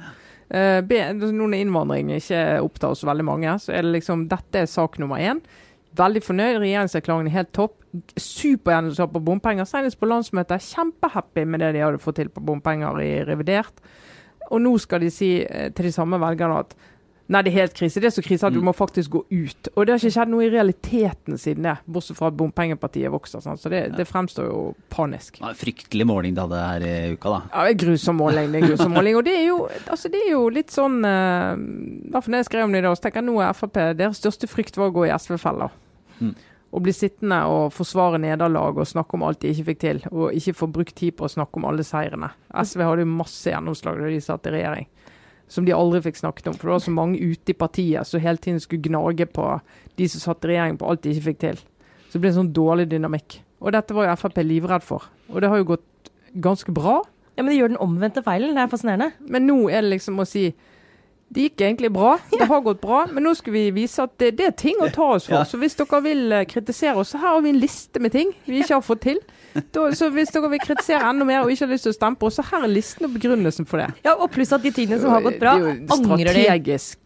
[0.50, 4.70] Eh, be, når innvandring ikke opptar oss veldig mange, så er det liksom dette er
[4.70, 5.42] sak nummer én.
[5.98, 6.60] Veldig fornøyd.
[6.62, 7.76] Regjeringserklæringen er helt topp.
[8.18, 9.66] Supergjennomslag på bompenger.
[9.66, 10.62] Senest på landsmøtet.
[10.70, 13.82] Kjempehappy med det de hadde fått til på bompenger i revidert.
[14.50, 16.74] Og nå skal de si eh, til de samme velgerne at
[17.30, 18.00] Nei, det er helt krise.
[18.02, 19.68] Det er så krise at du må faktisk gå ut.
[19.76, 23.42] Og det har ikke skjedd noe i realiteten siden det, bortsett fra at bompengepartiet vokser.
[23.44, 23.60] Sånn.
[23.60, 25.38] Så det, det fremstår jo panisk.
[25.38, 27.40] Ja, fryktelig måling det hadde her i uka, da.
[27.52, 28.50] Ja, det er grusom måling.
[28.50, 29.20] Det er grusom måling.
[29.20, 31.54] Og det er jo, altså det er jo litt sånn uh,
[32.10, 34.18] Derfor når jeg skrev om det i dag, så tenker jeg nå er Frp Deres
[34.18, 35.78] største frykt var å gå i SV-feller.
[36.18, 36.34] Mm.
[36.74, 40.02] Og bli sittende og forsvare nederlag og snakke om alt de ikke fikk til.
[40.10, 42.34] Og ikke få brukt tid på å snakke om alle seirene.
[42.50, 44.90] SV hadde jo masse gjennomslag da de satt i regjering.
[45.50, 46.56] Som de aldri fikk snakket om.
[46.56, 49.46] For det var så mange ute i partiet som hele tiden skulle gnage på
[49.98, 51.62] de som satt i regjering på alt de ikke fikk til.
[52.06, 53.40] Så det ble en sånn dårlig dynamikk.
[53.60, 55.10] Og dette var jo Frp livredd for.
[55.30, 56.10] Og det har jo gått
[56.42, 57.00] ganske bra.
[57.36, 58.54] Ja, Men de gjør den omvendte feilen.
[58.54, 59.10] Det er fascinerende.
[59.26, 60.52] Men nå er det liksom å si
[61.30, 64.32] det gikk egentlig bra, det har gått bra, men nå skal vi vise at det,
[64.40, 65.44] det er ting å ta oss for.
[65.46, 68.32] Så hvis dere vil eh, kritisere oss, så her har vi en liste med ting
[68.48, 69.20] vi ikke har fått til.
[69.72, 72.16] Da, så hvis dere vil kritisere enda mer og ikke har lyst til å stemme
[72.20, 73.88] på oss, så her er listen og begrunnelsen for det.
[74.06, 76.44] Ja, Og pluss at de tingene som har gått bra, er angrer de.
[76.44, 76.98] strategisk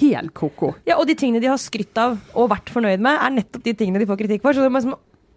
[0.00, 0.74] helt ko-ko.
[0.88, 3.74] Ja, Og de tingene de har skrytt av og vært fornøyd med, er nettopp de
[3.74, 4.54] tingene de får kritikk for.
[4.56, 4.94] Så de må liksom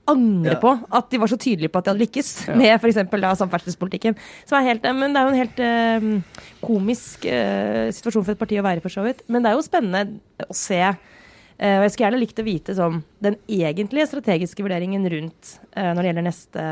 [0.08, 0.60] angre Ja.
[0.62, 2.56] på at de var så tydelige på at de hadde lykkes Ja.
[2.56, 3.40] med f.eks.
[3.42, 4.16] samferdselspolitikken.
[4.46, 6.22] Som er helt, men det er jo en helt eh,
[6.62, 9.24] komisk eh, situasjon for et parti å være, for så vidt.
[9.28, 10.80] Men det er jo spennende å se.
[11.58, 15.92] Eh, og Jeg skulle gjerne likt å vite sånn, den egentlige strategiske vurderingen rundt uh,
[15.94, 16.66] når det gjelder neste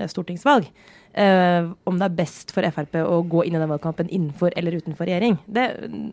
[0.00, 0.70] uh, stortingsvalg.
[1.10, 5.08] Om det er best for Frp å gå inn i den valgkampen innenfor eller utenfor
[5.08, 5.34] regjering.
[5.50, 5.64] Det,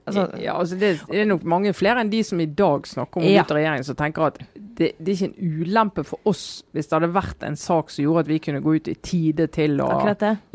[0.10, 3.22] altså, ja, altså det, det er nok mange flere enn de som i dag snakker
[3.22, 3.44] om Ja.
[3.46, 6.90] ut av regjeringen, som tenker at det, det er ikke en ulempe for oss hvis
[6.90, 9.78] det hadde vært en sak som gjorde at vi kunne gå ut i tide til
[9.86, 9.92] å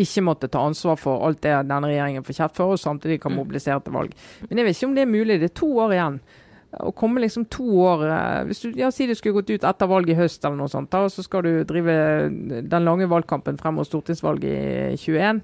[0.03, 3.31] ikke måtte ta ansvar for alt det denne regjeringen får kjeft for, og samtidig kan
[3.33, 3.45] Mm.
[3.45, 4.11] mobilisere til valg.
[4.51, 5.39] Men jeg vet ikke om det er mulig.
[5.39, 6.21] Det er to år igjen.
[6.73, 9.91] Å komme liksom to år eh, hvis du, ja, Si du skulle gått ut etter
[9.91, 11.97] valget i høst, eller noe sånt, da, og så skal du drive
[12.65, 15.43] den lange valgkampen frem mot stortingsvalget i 21.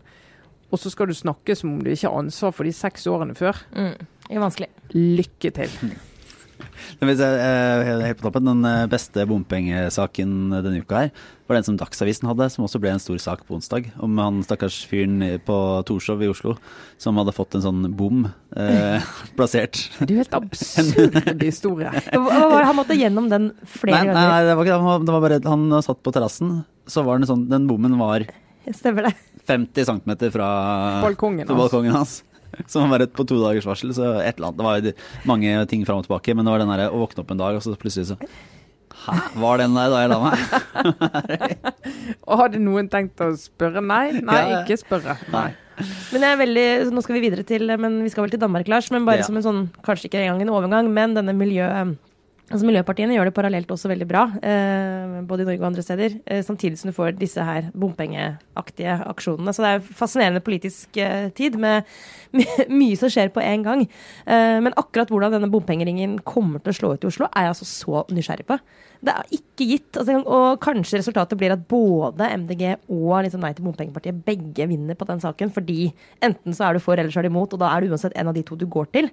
[0.69, 3.37] Og så skal du snakke som om du ikke har ansvar for de seks årene
[3.37, 3.61] før.
[3.77, 3.97] Mm.
[4.29, 4.71] Det er vanskelig.
[4.97, 5.77] Lykke til.
[6.59, 11.11] Eh, helt på toppen, Den eh, beste bompengesaken denne uka her
[11.49, 13.87] var den som Dagsavisen hadde, som også ble en stor sak på onsdag.
[14.05, 15.57] Om han stakkars fyren på
[15.88, 16.57] Torshov i Oslo
[17.01, 19.01] som hadde fått en sånn bom eh,
[19.38, 19.81] plassert.
[20.01, 21.92] Det er jo helt absurd historie.
[22.12, 24.14] Han måtte gjennom den flere ganger?
[24.18, 24.81] nei, nei, det var ikke det.
[24.83, 26.53] Han var- Det var bare Han satt på terrassen,
[26.87, 28.27] så var den sånn Den bommen var
[28.68, 29.14] Stemmer det.
[29.49, 30.49] 50 cm fra
[31.01, 32.18] Balkongen fra hans.
[32.57, 34.59] balkongen man Som var rett på to dagers varsel, så et eller annet.
[34.59, 34.93] Det var jo
[35.29, 37.57] mange ting fram og tilbake, men det var den derre å våkne opp en dag,
[37.59, 38.19] og så plutselig så
[38.99, 41.29] Hæ, var den der da jeg la meg?
[42.29, 43.83] Og hadde noen tenkt å spørre?
[43.85, 44.63] Nei, nei, Ja.
[44.65, 45.15] ikke spørre.
[45.31, 45.53] Nei.
[46.11, 48.41] Men jeg er veldig, så nå skal vi videre til Men vi skal vel til
[48.43, 48.91] Danmark, Lars.
[48.91, 49.29] Men bare Ja.
[49.29, 51.69] som en sånn, kanskje ikke engang en overgang, men denne miljø...
[52.49, 56.15] Altså Miljøpartiene gjør det parallelt også veldig bra, eh, både i Norge og andre steder.
[56.25, 59.53] Eh, samtidig som du får disse her bompengeaktige aksjonene.
[59.53, 61.85] Så det er fascinerende politisk eh, tid med
[62.39, 63.85] my mye som skjer på en gang.
[64.25, 67.53] Eh, men akkurat hvordan denne bompengeringen kommer til å slå ut i Oslo, er jeg
[67.53, 68.57] altså så nysgjerrig på.
[69.05, 69.91] Det er ikke gitt.
[70.01, 74.97] Altså, og kanskje resultatet blir at både MDG og liksom Nei til bompengepartiet begge vinner
[74.97, 75.53] på den saken.
[75.53, 75.93] Fordi
[76.25, 78.17] enten så er du for, eller så er du imot, og da er du uansett
[78.17, 79.13] en av de to du går til.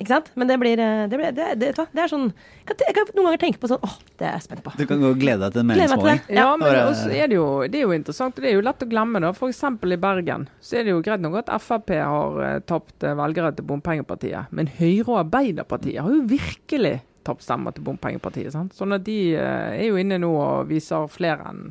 [0.00, 0.30] Ikke sant?
[0.40, 3.10] Men det blir eh, Det, blir, det, det, det er sånn Jeg kan, jeg kan
[3.12, 4.72] noen ganger tenke på sånn Åh, det er jeg spent på.
[4.78, 6.22] Du kan gå og glede deg til en meningsmåling.
[6.32, 6.56] Ja, Ja.
[6.56, 9.20] men er det, jo, det er jo interessant, og det er jo lett å glemme.
[9.20, 9.32] da.
[9.36, 9.60] F.eks.
[9.68, 13.52] i Bergen så er det jo greit nok at Frp har eh, tapt eh, velgere
[13.58, 14.48] til bompengepartiet.
[14.50, 16.94] Men Høyre og Arbeiderpartiet har jo virkelig
[17.28, 18.50] tapt stemmer til bompengepartiet.
[18.56, 18.72] sant?
[18.74, 21.68] Sånn at de er jo inne nå og viser flere enn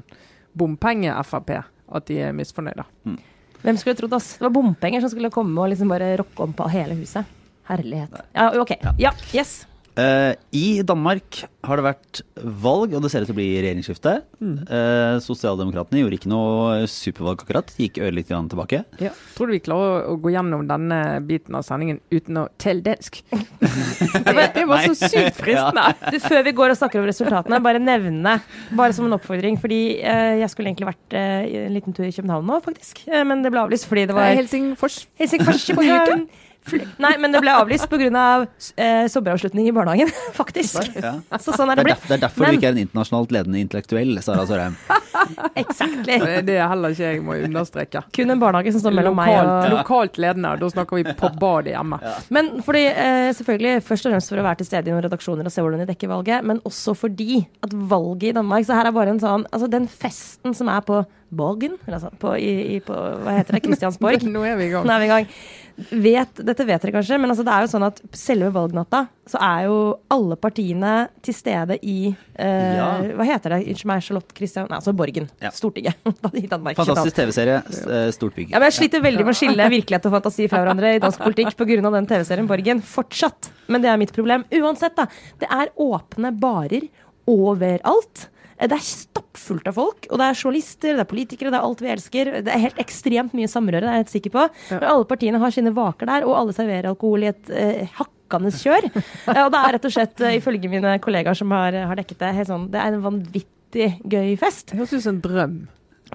[0.62, 1.52] bompenge-Frp
[1.92, 2.86] at de er misfornøyde.
[3.62, 4.36] Hvem skulle trodd, ass?
[4.40, 7.26] Det var bompenger som skulle komme og liksom bare rocke om på hele huset.
[7.72, 8.24] Herlighet.
[8.36, 8.76] Ja, OK.
[9.00, 9.62] Ja, yes.
[9.92, 14.14] Uh, I Danmark har det vært valg, og det ser ut til å bli regjeringsskifte.
[14.42, 18.80] Eh, Sosialdemokratene gjorde ikke noe supervalg akkurat, gikk ørlite grann tilbake.
[19.04, 19.12] Ja.
[19.36, 23.20] Tror du vi klarer å gå gjennom denne biten av sendingen uten å telle dansk?
[23.30, 25.86] det, det var så sykt fristende.
[26.08, 28.40] Du, før vi går og snakker over resultatene, bare nevne,
[28.74, 32.50] bare som en oppfordring, fordi uh, jeg skulle egentlig vært en liten tur i København
[32.50, 35.04] nå, faktisk, men det ble avlyst fordi det var Helsingfors.
[35.22, 36.26] Helsingfors København.
[37.02, 38.08] Nei, men det ble avlyst pga.
[38.22, 38.44] Av,
[38.78, 40.92] eh, sommeravslutning i barnehagen, faktisk.
[41.02, 41.16] Ja.
[41.42, 42.82] Så sånn er Det det er, derfor, det er derfor Men- du ikke er en
[42.86, 44.76] internasjonalt ledende intellektuell, Sara Sørheim.
[45.62, 46.18] Exactly.
[46.46, 48.04] Det er heller ikke jeg må understreke.
[48.16, 50.54] Kun en barnehage som står mellom meg og lokalt ledende.
[50.62, 52.00] Da snakker vi på badet hjemme.
[52.34, 55.46] Men fordi, eh, selvfølgelig først og fremst for å være til stede i noen redaksjoner
[55.50, 58.86] og se hvordan de dekker valget, men også fordi at valget i Danmark Så her
[58.88, 62.78] er bare en sånn Altså den festen som er på Borgen, altså på, i, i,
[62.84, 63.64] på Hva heter det?
[63.70, 64.24] Kristiansborg.
[64.28, 64.88] Nå er vi i gang.
[64.88, 65.28] Nå er vi i gang.
[66.04, 69.40] Vet, dette vet dere kanskje, men altså det er jo sånn at selve valgnatta så
[69.42, 69.78] er jo
[70.12, 70.92] alle partiene
[71.24, 72.90] til stede i eh, Ja.
[73.18, 73.60] Hva heter det?
[73.72, 75.30] Unnskyld meg, Charlotte Christian Nei, altså Borgen.
[75.42, 75.54] Ja.
[75.56, 75.96] Stortinget.
[76.44, 76.78] I Danmark.
[76.78, 77.62] Fantastisk TV-serie.
[77.88, 78.52] eh, Stort bygg.
[78.52, 81.24] Ja, men Jeg sliter veldig med å skille virkelighet og fantasi fra hverandre i dansk
[81.24, 81.80] politikk pga.
[81.96, 82.84] den TV-serien Borgen.
[82.92, 83.50] Fortsatt.
[83.72, 84.44] Men det er mitt problem.
[84.60, 85.08] Uansett, da.
[85.42, 86.86] Det er åpne barer
[87.32, 88.28] overalt.
[88.62, 91.82] Det er stappfullt av folk, og det er journalister, det er politikere, det er alt
[91.82, 92.32] vi elsker.
[92.46, 94.48] Det er helt ekstremt mye samrøre, det er jeg helt sikker på.
[94.76, 98.12] Men alle partiene har sine vaker der, og alle serverer alkohol i et eh, hakk
[98.32, 98.86] kjør.
[99.44, 102.30] Og det er rett og slett, eh, ifølge mine kollegaer som har, har dekket det,
[102.38, 104.72] helt sånn, det er en vanvittig gøy fest.
[104.72, 105.58] Det høres ut som en drøm.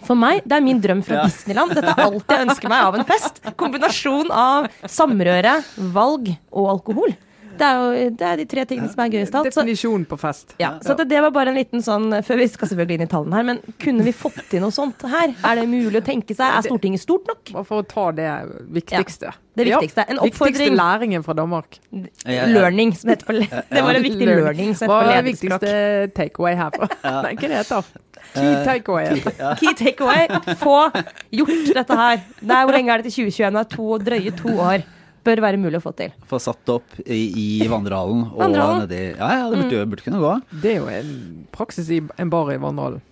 [0.05, 1.73] For meg, det er min drøm fra Disneyland.
[1.77, 3.41] Dette er alt jeg ønsker meg av en fest.
[3.57, 5.59] Kombinasjon av samrøre,
[5.93, 7.15] valg og alkohol.
[7.59, 9.55] Det er jo det er de tre tingene som er gøyest av alt.
[9.55, 10.55] Så, Definisjon på fest.
[10.61, 13.11] ja, så det, det var bare en liten sånn Før vi skal selvfølgelig inn i
[13.12, 15.35] tallene her, men kunne vi fått til noe sånt her?
[15.45, 16.47] Er det mulig å tenke seg?
[16.47, 17.42] Er Stortinget stort nok?
[17.53, 18.31] Bare for å ta det
[18.81, 19.33] viktigste.
[19.57, 20.05] det viktigste.
[20.09, 20.55] En oppfordring.
[20.57, 21.79] Viktigste læringen fra Danmark.
[22.27, 25.16] Learning, som det heter på le- Det var en viktig learning som Hva heter på
[25.16, 25.71] er det viktigste
[26.16, 26.88] takeaway herfra?
[27.25, 27.95] Nei, hva det heter
[28.37, 29.07] Key takeaway.
[29.14, 29.53] heter det.
[29.61, 30.57] Key takeaway.
[30.61, 30.90] Få
[31.33, 32.21] gjort dette her.
[32.40, 33.57] Det er, hvor lenge er det til 2021?
[33.57, 34.85] Det er to, drøye to år.
[35.27, 36.15] Bør være mulig å få til.
[36.31, 38.25] Få satt det opp i, i vandrehallen.
[38.33, 38.87] Og Vandrehallen?
[38.87, 40.33] nedi Ja, ja, det burde, burde kunne gå.
[40.62, 41.12] Det er jo en
[41.55, 43.03] praksis i en bar i Vandrehallen.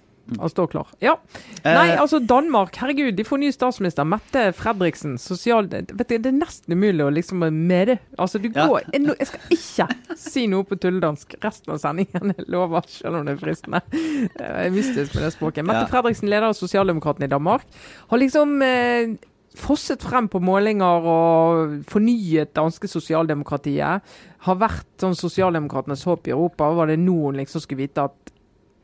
[0.41, 0.87] Han står klar.
[1.05, 1.19] Ja.
[1.61, 4.07] Eh, Nei, altså Danmark, herregud, de får ny statsminister.
[4.09, 5.19] Mette Fredriksen.
[5.21, 5.69] Sosial...
[5.69, 7.99] Vet du, det er nesten umulig å liksom med det.
[8.17, 8.65] Altså, du Ja.
[8.95, 13.29] jeg, jeg skal ikke si noe på tulledansk resten av sendingen, jeg lover, selv om
[13.29, 13.83] det er fristende.
[13.93, 15.67] Jeg er mystisk med det språket.
[15.69, 15.93] Mette Ja.
[15.93, 17.69] Fredriksen, leder av Sosialdemokratene i Danmark,
[18.09, 19.13] har liksom eh,
[19.55, 24.15] fosset frem på målinger og fornyet danske sosialdemokratiet.
[24.47, 26.73] Har vært sånn sosialdemokratenes håp i Europa.
[26.75, 28.33] Var det noen liksom skulle vite at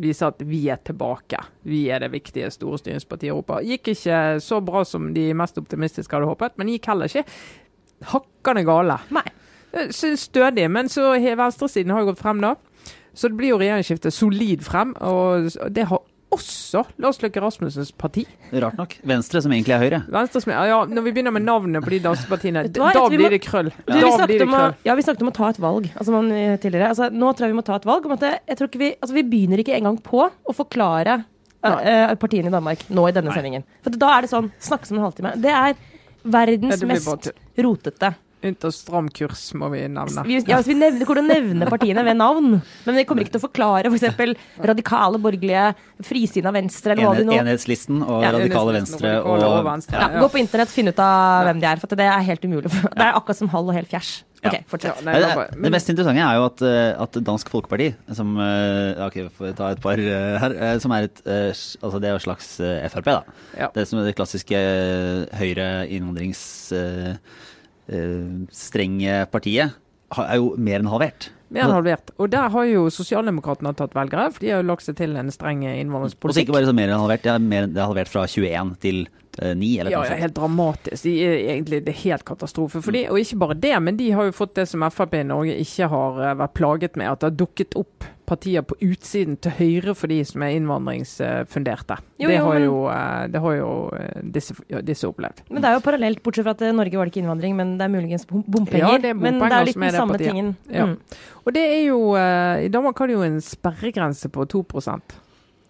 [0.00, 1.40] vise at vi er tilbake.
[1.68, 3.60] Vi er det viktige store styringspartiet i Europa.
[3.64, 7.26] Gikk ikke så bra som de mest optimistiske hadde håpet, men gikk heller ikke
[8.14, 8.96] hakkende gale.
[9.12, 9.26] Nei.
[9.92, 12.56] Stødig, men så venstresiden har jo gått frem da.
[13.14, 16.00] Så det blir jo regjeringsskifte solid frem, og det har
[16.30, 18.24] også Lars Løkke Rasmussens parti.
[18.52, 18.96] Rart nok.
[19.06, 20.00] Venstre, som egentlig er Høyre.
[20.14, 22.80] Venstre som er, ja, Når vi begynner med navnet på de danske partiene, Vet du
[22.80, 23.70] hva, jeg da blir må- det krøll.
[23.70, 24.70] Du, Da snakket blir det krøll.
[24.70, 26.88] å, ja, vi snakket om å ta et valg altså, man, eh, tidligere.
[26.88, 28.78] Altså, nå tror jeg vi må ta et valg om at det, jeg tror ikke
[28.78, 31.24] vi, altså, vi begynner ikke engang på å forklare
[31.64, 33.64] uh, eh, partiene i Danmark nå i denne sendingen.
[33.82, 35.34] For da er det sånn Snakkes om en halvtime.
[35.40, 35.74] Det er
[36.24, 38.14] verdens det mest rotete.
[38.42, 40.22] Unntatt stram kurs, må vi nevne.
[40.24, 42.54] Vi, ja, altså, vi nevner, kommer til å nevne partiene ved navn,
[42.86, 44.32] men vi kommer ikke til å forklare f.eks.
[44.64, 45.74] radikale borgerlige,
[46.08, 49.12] frisinna venstre eller hva de nå enhetslisten og Ja, radikale enhetslisten venstre.
[49.20, 49.98] og og Og, venstre.
[50.00, 50.20] ja, Ja.
[50.24, 52.70] Gå på internett, finn ut av hvem de er, for det er helt umulig.
[52.72, 54.24] Det er akkurat som halv og hel fjers.
[54.40, 54.60] Ok, Ja.
[54.72, 54.96] fortsett.
[54.96, 57.90] Ja, nei, det, det var- det mest interessante er jo at, eh, at Dansk Folkeparti,
[58.16, 60.78] som eh, Ok, får ta et par eh, her.
[60.80, 62.56] Som er et Altså det er jo slags
[62.88, 63.20] Frp, da.
[63.58, 63.68] Ja.
[63.74, 64.56] Det som er det klassiske
[65.36, 66.40] høyre innvandrings...
[67.90, 69.76] eh, eh, strenge partiet
[70.18, 71.28] er jo mer enn halvert.
[71.50, 72.10] Mer enn halvert.
[72.18, 75.30] Og der har jo sosialdemokratene tatt velgere, for de har jo lagt seg til en
[75.34, 76.48] streng Og så innvandringspolitikk.
[76.48, 79.00] ikke bare så mer enn halvert, det er, mer, det er halvert fra 21 til
[79.40, 80.14] eh, 9, eller Ja, sånt.
[80.14, 81.02] ja, helt dramatisk.
[81.02, 83.04] De er egentlig, det er helt katastrofe for de.
[83.10, 85.90] Og ikke bare det, men de har jo fått det som Frp i Norge ikke
[85.90, 87.10] har eh, vært plaget med.
[87.10, 91.96] At det har dukket opp partier på utsiden til høyre for de som er innvandringsfunderte.
[92.22, 94.54] Jo, det, har jo, eh, det har jo eh, disse,
[94.86, 95.42] disse opplevd.
[95.50, 97.74] Men det er jo parallelt, bortsett fra at i Norge var det ikke innvandring, men
[97.80, 98.86] det er muligens bompenger.
[98.86, 100.32] Ja, det er men det bompenger er jo litt som er den det samme partiet.
[100.32, 100.50] tingen.
[100.70, 100.86] Ja.
[100.86, 101.20] Mm.
[101.44, 104.64] Og det er jo eh, I Danmark har de jo en sperregrense på 2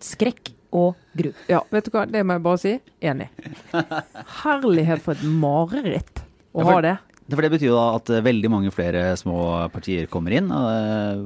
[0.01, 1.33] Skrekk og gru.
[1.51, 2.75] Ja, vet du hva, det må jeg bare si.
[3.05, 3.27] Enig.
[4.43, 6.23] Herlighet for et mareritt
[6.55, 6.97] å Ja, for- ha det.
[7.31, 10.51] For det betyr jo da at eh, veldig mange flere små partier kommer inn.
[10.51, 11.25] eh,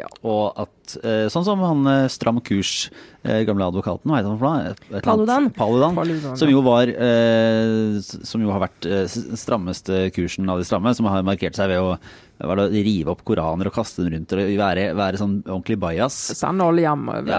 [0.00, 0.06] Ja.
[0.24, 2.90] Og at eh, Sånn som han Stram Kurs,
[3.24, 5.00] gamle advokaten, hva heter han for noe?
[5.04, 5.50] Paludan.
[5.56, 5.94] Paludan.
[5.96, 6.86] Paludan, Som jo var
[8.04, 8.88] Som jo har vært
[9.36, 11.96] strammeste kursen av de stramme, som har markert seg ved å
[12.44, 15.76] var det å rive opp koraner og kaste dem rundt og være, være sånn ordentlig
[15.78, 16.16] bajas.
[16.42, 17.04] Alle hjem.
[17.30, 17.38] Ja.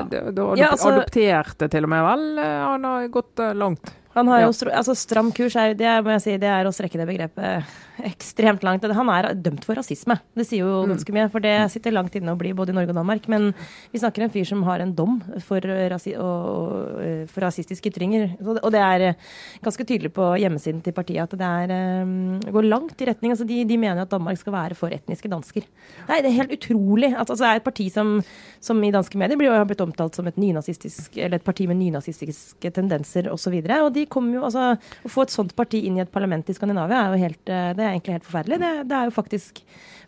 [0.61, 2.39] Ja, altså- Adopterte til og med, vel.
[2.39, 3.91] Han har gått langt.
[4.15, 6.99] Han har jo, altså Stram kurs er, det må jeg si, det er å strekke
[7.01, 8.83] det begrepet ekstremt langt.
[8.95, 10.17] Han er dømt for rasisme.
[10.35, 12.93] Det sier jo ganske mye, for det sitter langt inne å bli både i Norge
[12.93, 13.27] og Danmark.
[13.31, 13.49] Men
[13.93, 17.91] vi snakker en fyr som har en dom for, rasi og, og, eh, for rasistiske
[17.91, 18.35] ytringer.
[18.43, 19.21] Og det er eh,
[19.65, 23.47] ganske tydelig på hjemmesiden til partiet at det er, eh, går langt i retning altså
[23.47, 25.67] de, de mener at Danmark skal være for etniske dansker.
[26.09, 27.13] Nei, det er helt utrolig.
[27.13, 28.17] altså, det er et parti som,
[28.63, 31.79] som i danske medier blir, har blitt omtalt som et nynazistisk, eller et parti med
[31.79, 33.35] nynazistiske tendenser osv.
[33.35, 33.75] Og, så videre.
[33.85, 36.55] og de kommer jo, altså, Å få et sånt parti inn i et parlament i
[36.57, 38.59] Skandinavia er jo helt, eh, det er egentlig helt forferdelig.
[38.63, 39.61] Det, det er jo faktisk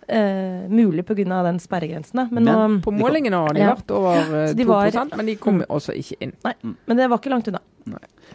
[0.08, 1.44] uh, mulig pga.
[1.44, 2.28] den sperregrensen.
[2.32, 3.76] Men, Men- nå, På målingene har de Ja.
[3.76, 6.34] vært over eh, de 2 var- men de kom også ikke inn.
[6.46, 7.60] nei, men det var ikke langt unna.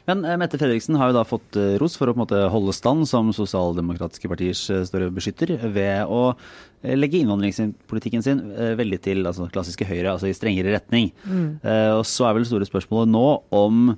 [0.07, 2.51] Men uh, Mette Fredriksen har jo da fått uh, ros for å på en måte
[2.51, 6.35] holde stand som sosialdemokratiske partiers store beskytter ved å
[6.83, 8.41] legge innvandringspolitikken sin
[8.77, 11.13] veldig til altså, klassiske høyre, altså i strengere retning.
[11.63, 13.93] Eh, og så er vel det store spørsmålet nå om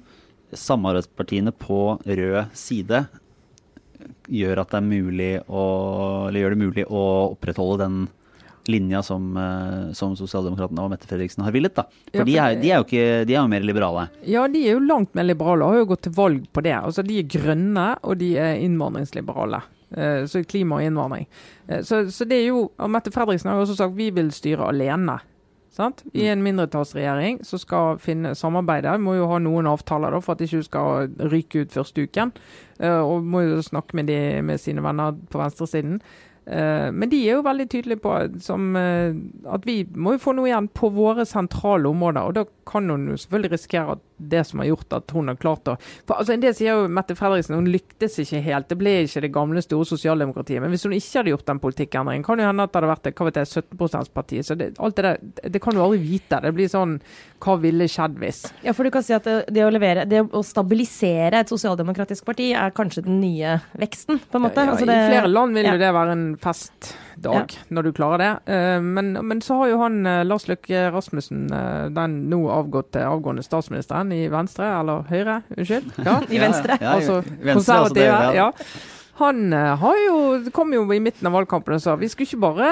[0.58, 3.04] samarbeidspartiene på rød side
[4.28, 4.88] gjør at det er
[5.48, 5.64] å,
[6.28, 7.02] eller gjør det mulig å
[7.34, 7.98] opprettholde den
[8.68, 11.74] linja som, eh, som Sosialdemokratene og Mette Fredriksen har villet.
[11.76, 11.84] da.
[11.84, 14.06] For, Ja, for de, er, de er jo ikke, de er jo mer liberale.
[14.24, 16.72] Ja, de er jo langt mer liberale og har jo gått til valg på det.
[16.78, 19.62] Altså, De er grønne, og de er innvandringsliberale.
[19.94, 21.26] Eh, Så klima og innvandring.
[21.68, 24.32] Eh, Så, så det er jo, og Mette Fredriksen har jo også sagt vi vil
[24.32, 25.20] styre alene.
[25.74, 26.04] Sant?
[26.14, 28.92] I en mindretallsregjering som skal finne samarbeide.
[29.02, 32.30] Må jo ha noen avtaler da, for at de ikke skal ryke ut første uken.
[32.78, 35.98] Uh, Og må jo snakke med, de, med sine venner på venstresiden.
[36.46, 39.18] Uh, Men de er jo veldig tydelige på som, uh,
[39.50, 42.22] at vi må jo få noe igjen på våre sentrale områder.
[42.22, 45.38] Og da kan hun jo selvfølgelig risikere at det som har gjort at hun har
[45.40, 48.68] klart å For altså, Det sier jo Mette Fredriksen, hun lyktes ikke helt.
[48.70, 50.62] Det ble ikke det gamle, store sosialdemokratiet.
[50.62, 53.10] Men hvis hun ikke hadde gjort den politikkendringen, kan jo hende at det hadde vært
[53.14, 54.42] hva vet jeg, 17 %-parti.
[54.46, 56.40] Så det, alt det der, det kan du aldri vite.
[56.44, 56.98] Det blir sånn
[57.44, 58.44] Hva ville skjedd hvis?
[58.64, 62.24] Ja, for du kan si at det, det å levere, det å stabilisere et sosialdemokratisk
[62.24, 64.64] parti er kanskje den nye veksten, på en måte.
[64.64, 65.74] Ja, Altså I flere land vil ja.
[65.74, 66.24] jo det være en
[67.14, 68.30] festdag, når du klarer det.
[68.54, 73.04] Eh, Men, men så har jo han eh, Lars Løkke Rasmussen, eh, den nå avgåtte
[73.06, 75.92] avgående statsministeren i Venstre, eller Høyre, unnskyld.
[76.04, 76.20] Ja.
[76.34, 76.78] I Venstre.
[76.80, 78.12] Ja, ja, altså Venstre, konservative.
[78.12, 78.52] altså ja.
[79.20, 80.14] Han eh, har jo,
[80.50, 82.68] kom jo i midten av valgkampen og sa vi skulle ikke bare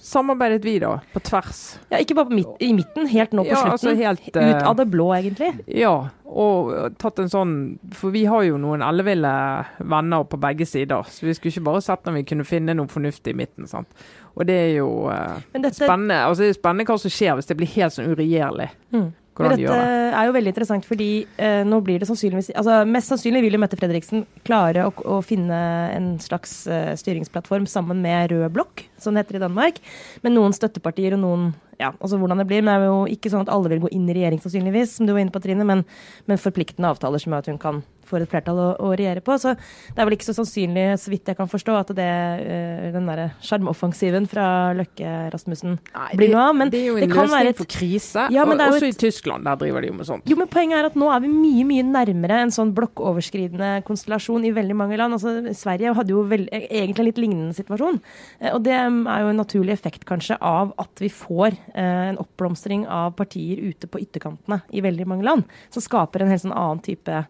[0.00, 1.58] samarbeidet vi da, på tvers.
[1.90, 3.72] Ja, ikke bare på midt, i midten, helt nå på Ja, slutten.
[3.74, 5.50] altså helt, Ut eh, av det blå, egentlig.
[5.68, 5.92] Ja,
[6.24, 7.52] og tatt en sånn
[7.94, 9.30] For vi har jo noen elleville
[9.78, 12.88] venner på begge sider, så vi skulle ikke bare sett om vi kunne finne noe
[12.90, 13.68] fornuftig i midten.
[13.70, 13.88] sant?
[14.34, 17.52] Og det er jo eh, dette, spennende altså det er spennende hva som skjer hvis
[17.52, 18.70] det blir helt sånn uregjerlig.
[18.96, 19.12] Mm.
[19.34, 20.10] Hvordan de dette det.
[20.14, 21.08] er jo veldig interessant, fordi
[21.42, 25.18] eh, nå blir det sannsynligvis altså Mest sannsynlig vil jo Mette Fredriksen klare å, å
[25.26, 25.58] finne
[25.90, 29.80] en slags eh, styringsplattform sammen med Rød blokk, som det heter i Danmark.
[30.22, 32.62] Med noen støttepartier og noen Ja, altså hvordan det blir.
[32.62, 35.08] Men det er jo ikke sånn at alle vil gå inn i regjering, sannsynligvis, som
[35.08, 35.82] du var inne på, Trine, men,
[36.30, 39.36] men forpliktende avtaler som gjør at hun kan få et flertall å, å regjere på.
[39.40, 42.08] Så det er vel ikke så sannsynlig, så vidt jeg kan forstå, at det,
[42.44, 46.56] eh, den derre sjarmoffensiven fra Løkke Rasmussen Nei, blir noe av.
[46.56, 48.26] Men det er jo en løsning et for krise.
[48.34, 50.22] Ja, og, også et- i Tyskland, der driver de jo med sånt.
[50.30, 54.44] Jo, men Poenget er at nå er vi mye mye nærmere en sånn blokkoverskridende konstellasjon
[54.46, 55.14] i veldig mange land.
[55.16, 58.00] Altså, Sverige hadde jo veld, egentlig en litt lignende situasjon.
[58.40, 62.18] Eh, Og det er jo en naturlig effekt kanskje av at vi får eh, en
[62.22, 66.54] oppblomstring av partier ute på ytterkantene i veldig mange land, som skaper en helt sånn
[66.56, 67.24] annen type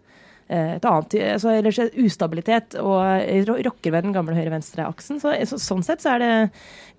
[0.52, 5.20] et annet, altså, ellers er ustabilitet og eh, rokker ved den gamle høyre-venstre-aksen.
[5.22, 6.32] Så, så, sånn sett så er det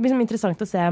[0.02, 0.86] liksom interessant å se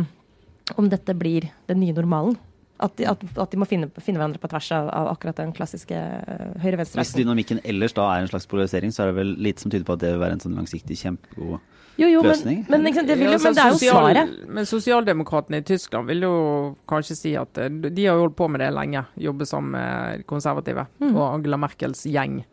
[0.78, 2.38] om dette blir den nye normalen.
[2.84, 5.54] At de, at, at de må finne, finne hverandre på tvers av, av akkurat den
[5.56, 7.00] klassiske uh, høyre-venstre-aksen.
[7.00, 9.86] Hvis dynamikken ellers da er en slags polarisering, så er det vel lite som tyder
[9.88, 11.62] på at det vil være en sånn langsiktig kjempegod
[11.97, 12.65] Jo, jo, men, løsning.
[12.69, 14.47] men, ikke det, vil, jo- Ja, men det er jo sosial- svaret.
[14.49, 18.60] Men sosialdemokratene i Tyskland vil jo kanskje si at eh, de har holdt på med
[18.62, 19.06] det lenge.
[19.17, 21.15] Jobbe sammen med konservative Mm.
[21.15, 22.43] og Angela Merkels gjeng.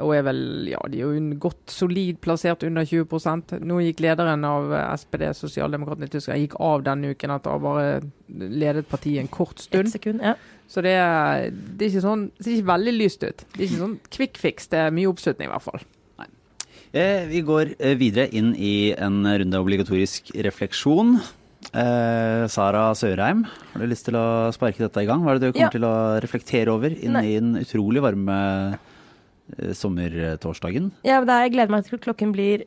[0.00, 4.44] Og er vel, ja, de er jo godt solid plassert under 20% Nå gikk lederen
[4.44, 8.00] av eh, SPD, sosialdemokratene i Tyskland, gikk av denne uken etter å ha bare
[8.30, 9.88] ledet partiet en kort stund.
[9.88, 9.92] stund.
[9.92, 10.20] sekund.
[10.22, 10.34] Ja.
[10.70, 13.44] Så det er, det er ikke sånn, det ser ikke veldig lyst ut.
[13.56, 15.80] Det er ikke sånn quick fix, det er mye oppslutning i hvert fall.
[16.92, 21.20] Eh, vi går eh, videre inn i en runde obligatorisk refleksjon.
[21.70, 25.22] Eh, Sara Sørheim, har du lyst til å sparke dette i gang?
[25.22, 25.74] Hva er det du kommer Ja.
[25.76, 27.24] til å reflektere over inn Nei.
[27.30, 28.78] i den utrolig varme
[29.58, 30.90] eh, sommertorsdagen?
[31.06, 32.64] Ja, det er, jeg gleder meg til klokken blir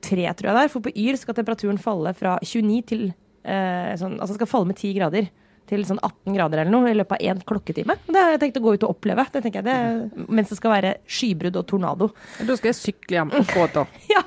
[0.00, 0.72] tre, tror jeg det er.
[0.72, 3.04] For på Yr skal temperaturen falle fra 29 til
[3.44, 5.28] eh, sånn, Altså skal falle med ti grader
[5.68, 7.98] til sånn 18 grader eller noe i løpet av én klokketime.
[8.08, 10.58] Det har jeg tenkt å gå ut og oppleve, det tenker jeg, det, mens det
[10.60, 12.12] skal være skybrudd og tornado.
[12.40, 13.88] Da skal jeg sykle hjem akkurat da.
[14.14, 14.24] Ja,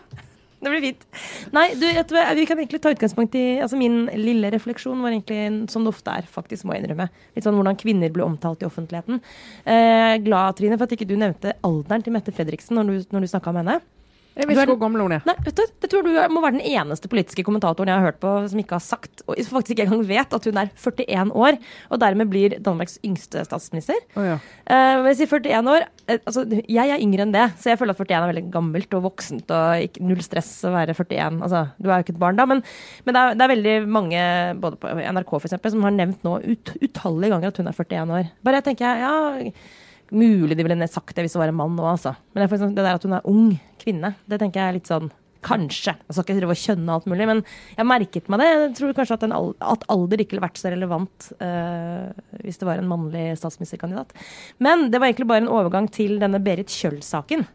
[0.62, 1.06] det blir fint.
[1.56, 5.72] Nei, du, vet vi kan egentlig ta utgangspunkt i altså Min lille refleksjon var egentlig
[5.74, 7.08] som det ofte er, faktisk, må jeg innrømme.
[7.34, 9.24] Litt sånn hvordan kvinner blir omtalt i offentligheten.
[9.66, 13.26] Eh, glad, Trine, for at ikke du nevnte alderen til Mette Fredriksen når du, når
[13.26, 13.80] du snakka om henne.
[14.32, 15.24] Jeg vet ikke hvor gammel hun er.
[15.28, 18.20] Nei, vet du, Det tror du må være den eneste politiske kommentatoren jeg har hørt
[18.24, 21.58] på som ikke har sagt, og faktisk ikke engang vet, at hun er 41 år,
[21.92, 24.00] og dermed blir Danmarks yngste statsminister.
[24.16, 24.38] Oh, ja.
[24.72, 27.98] uh, jeg sier 41 år, uh, altså jeg er yngre enn det, så jeg føler
[27.98, 31.44] at 41 er veldig gammelt og voksent og ikke, null stress å være 41.
[31.44, 32.64] Altså, du er jo ikke et barn da, men,
[33.04, 34.26] men det, er, det, er, veldig mange,
[34.64, 38.18] både på NRK eksempel, som har nevnt nå ut, utallige ganger at hun er 41
[38.22, 38.36] år.
[38.48, 39.16] Bare jeg tenker, ja
[40.12, 42.14] Mulig de ville sagt det hvis det var en mann nå, altså.
[42.34, 43.50] Men det, det der at hun er ung
[43.82, 45.96] kvinne, det tenker jeg er litt sånn Kanskje.
[46.06, 47.40] Jeg skal ikke kjønne alt mulig, men
[47.74, 48.50] jeg merket meg det.
[48.52, 52.12] Jeg tror kanskje at, al at alder ikke ville vært så relevant uh,
[52.44, 54.14] hvis det var en mannlig statsministerkandidat.
[54.62, 57.48] Men det var egentlig bare en overgang til denne Berit Kjøll-saken.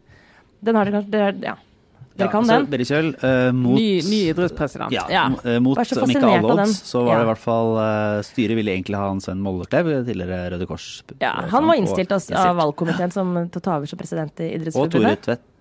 [0.66, 1.54] Den har dere kanskje ja,
[2.16, 2.68] dere kan altså, den.
[2.72, 4.94] Berit Kjøll uh, mot Ny, ny idrettspresident.
[4.94, 5.24] Ja, ja.
[5.44, 7.18] Uh, mot om ikke alle odds, så var ja.
[7.18, 10.88] det i hvert fall uh, Styret ville egentlig ha en Sven Mollerklev, tidligere Røde Kors.
[11.20, 14.54] Ja, han var innstilt av, av valgkomiteen som til å ta over som president i
[14.56, 14.96] Idrettsforbundet.
[14.96, 15.52] Og Tore Tvedt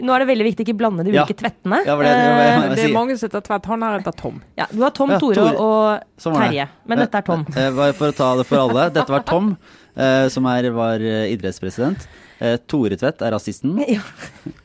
[0.00, 1.38] nå er det veldig viktig ikke blande de ulike ja.
[1.42, 1.80] tvettene.
[1.84, 3.66] Ja, det, det, det, det, er mange som heter Tvedt.
[3.68, 4.38] Han er etter Tom.
[4.56, 7.44] Ja, Du har Tom, Tore, Tore og Terje, men dette er Tom.
[7.50, 8.86] For å ta det for alle.
[8.94, 9.52] Dette var Tom,
[10.32, 12.08] som er, var idrettspresident.
[12.70, 13.76] Tore Tvedt er rasisten.
[13.98, 14.04] Ja.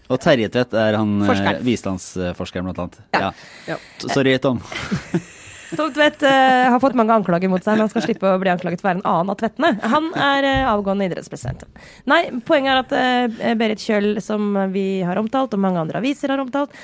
[0.07, 1.17] Og Terje Tvedt er han
[1.65, 3.31] bistandsforskeren, blant annet.
[3.67, 3.79] Ja.
[4.05, 4.61] Sorry, Tom.
[5.75, 6.29] Tom Tvedt uh,
[6.71, 8.91] har fått mange anklager mot seg, men han skal slippe å bli anklaget for å
[8.91, 9.71] være en annen av Tvedtene.
[9.95, 11.65] Han er uh, avgående idrettspresident.
[12.09, 12.95] Nei, poenget er at
[13.41, 16.75] uh, Berit Kjøll, som vi har omtalt, og mange andre aviser har omtalt,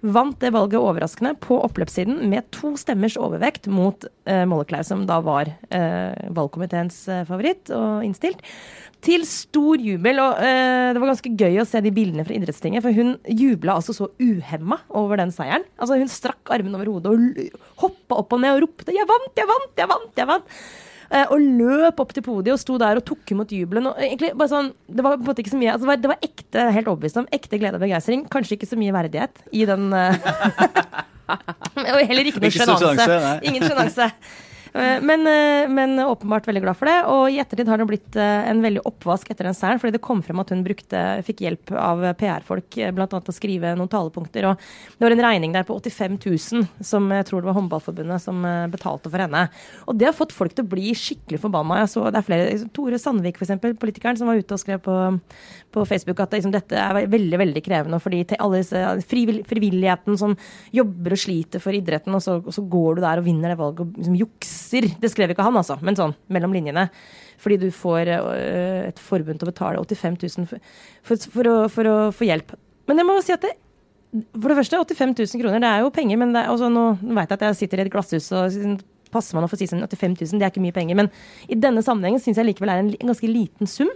[0.00, 5.18] vant det valget overraskende på oppløpssiden med to stemmers overvekt mot eh, Molleklau, som da
[5.24, 8.44] var valgkomiteens favoritt og innstilt
[9.04, 10.20] til stor jubel.
[10.22, 13.78] Og eh, det var ganske gøy å se de bildene fra idrettstinget, for hun jubla
[13.78, 15.66] altså så uhemma over den seieren.
[15.78, 19.32] Altså Hun strakk armene over hodet og hoppa opp og ned og ropte 'Jeg vant!
[19.36, 19.72] Jeg vant!
[19.76, 20.60] Jeg vant!' jeg vant!
[21.08, 23.86] Uh, og løp opp til podiet og sto der og tok imot jubelen.
[23.90, 26.18] Og egentlig bare sånn, Det var på en måte ikke så mye altså det, var,
[26.24, 28.26] ekte, helt overbevist om, ekte glede og begeistring.
[28.28, 30.12] Kanskje ikke så mye verdighet i den uh,
[31.94, 33.18] Og heller ikke noe sjenanse.
[33.48, 34.12] Ingen sjenanse.
[34.78, 36.96] Eh, men, eh, men, åpenbart veldig glad for det.
[37.10, 40.04] Og i ettertid har det blitt eh, en veldig oppvask etter den seieren, fordi det
[40.04, 43.06] kom frem at hun brukte, fikk hjelp av PR-folk bl.a.
[43.10, 44.46] til å skrive noen talepunkter.
[44.50, 48.22] Og det var en regning der på 85 000 som jeg tror det var Håndballforbundet
[48.22, 49.46] som betalte for henne.
[49.90, 51.80] Og det har fått folk til å bli skikkelig forbanna.
[51.82, 54.96] Jeg så det er flere, Tore Sandvik, f.eks., politikeren, som var ute og skrev på,
[55.74, 58.00] på Facebook at liksom, dette er veldig veldig krevende.
[58.02, 60.36] fordi alle disse frivilligheten som
[60.74, 63.58] jobber og sliter for idretten, og så, og så går du der og vinner det
[63.58, 65.00] valget og liksom jukser jukser.
[65.00, 66.88] Det skrev ikke han, altså, men sånn mellom linjene.
[67.38, 70.58] Fordi du får uh, et forbund til å betale 85 000 for,
[71.06, 72.54] for, for, å, for, å, få hjelp.
[72.88, 73.54] Men jeg må si at det,
[74.34, 77.28] for det første, 85 000 kroner, det er jo penger, men det altså, nå vet
[77.28, 78.80] jeg at jeg sitter i et glasshus og
[79.12, 80.98] passer man å få si sånn 85 000, det er ikke mye penger.
[80.98, 81.12] Men
[81.48, 83.92] i denne sammenhengen syns jeg likevel er en ganske liten sum.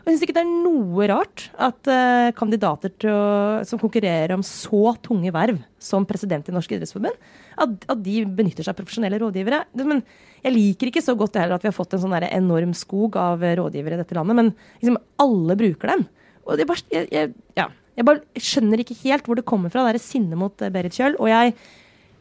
[0.00, 3.20] Og jeg syns ikke det er noe rart at uh, kandidater å,
[3.68, 7.18] som konkurrerer om så tunge verv som president i Norsk idrettsforbund,
[7.60, 9.64] at, at, de benytter seg av profesjonelle rådgivere.
[9.84, 10.00] Men
[10.40, 13.44] jeg liker ikke så godt heller at vi har fått en sånn enorm skog av
[13.44, 16.08] rådgivere i dette landet, men liksom alle bruker dem.
[16.48, 20.02] Og bare, jeg, jeg, ja, jeg bare skjønner ikke helt hvor det kommer fra, det
[20.02, 21.18] sinnet mot eh, Berit Kjøll.
[21.20, 21.54] Og jeg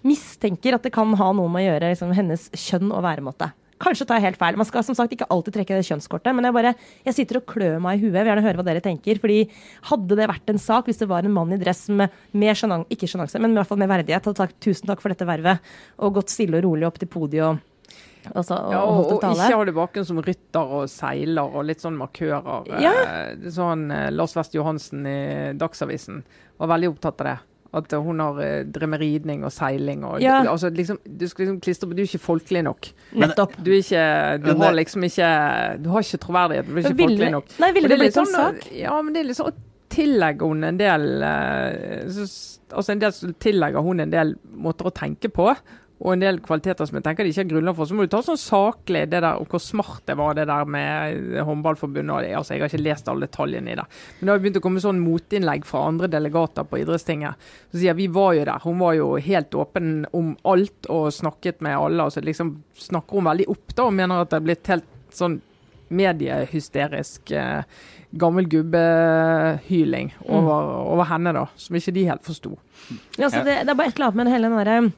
[0.08, 3.52] mistenker at det kan ha noe med å gjøre liksom, hennes kjønn og væremåte.
[3.80, 4.58] Kanskje tar jeg helt feil.
[4.60, 6.36] Man skal som sagt ikke alltid trekke det kjønnskortet.
[6.36, 6.74] Men jeg bare,
[7.08, 8.12] jeg sitter og klør meg i huet.
[8.18, 9.22] Jeg vil gjerne høre hva dere tenker.
[9.24, 9.40] fordi
[9.90, 12.86] Hadde det vært en sak hvis det var en mann i dress med, mer sjenang,
[12.92, 15.64] ikke sjenanse, men i hvert fall med verdighet, hadde sagt tusen takk for dette vervet,
[16.00, 17.66] og gått stille og rolig opp til podiet og
[18.36, 21.82] også, og, ja, og, og ikke ha det bakgrunn som rytter og seiler og litt
[21.82, 22.68] sånn markører.
[22.84, 22.92] Ja.
[23.00, 25.20] Eh, sånn eh, Lars West Johansen i
[25.58, 26.20] Dagsavisen
[26.60, 27.38] var veldig opptatt av det.
[27.76, 30.40] At hun har uh, drevet med ridning og seiling og ja.
[30.42, 32.92] du, altså, liksom, du skal liksom klistre på Du er ikke folkelig nok.
[33.22, 33.58] Nettopp.
[33.62, 34.06] Du, er ikke,
[34.46, 35.32] du har liksom ikke
[35.84, 36.70] Du har ikke troverdighet.
[36.70, 37.52] Du er ikke vil, folkelig nok.
[37.62, 38.72] Nei, ville det, det blitt sånn, en sak?
[38.74, 39.56] Ja, men det er liksom å
[39.90, 42.30] tillegge hun en del uh, så,
[42.70, 45.48] Altså en del tillegger hun en del måter å tenke på
[46.00, 47.86] og en del kvaliteter som jeg tenker de ikke har grunnlag for.
[47.90, 50.64] Så må du ta sånn saklig det der, og hvor smart det var det der
[50.72, 52.30] med håndballforbundet.
[52.40, 53.84] Altså, jeg har ikke lest alle detaljene i det.
[54.20, 57.36] Men det har begynt å komme sånn motinnlegg fra andre delegater på idrettstinget.
[57.74, 58.64] Så sier vi var jo der.
[58.64, 62.04] Hun var jo helt åpen om alt og snakket med alle.
[62.08, 64.90] og så liksom snakker hun veldig opp da, og mener at det er blitt helt
[65.12, 65.42] sånn
[65.90, 67.64] mediehysterisk eh,
[68.12, 70.36] gammel gubbehyling Mm.
[70.36, 71.46] over, over henne, da.
[71.58, 72.56] Som ikke de helt forsto.
[73.18, 74.92] Ja, så det, det er bare et eller annet med hele den derre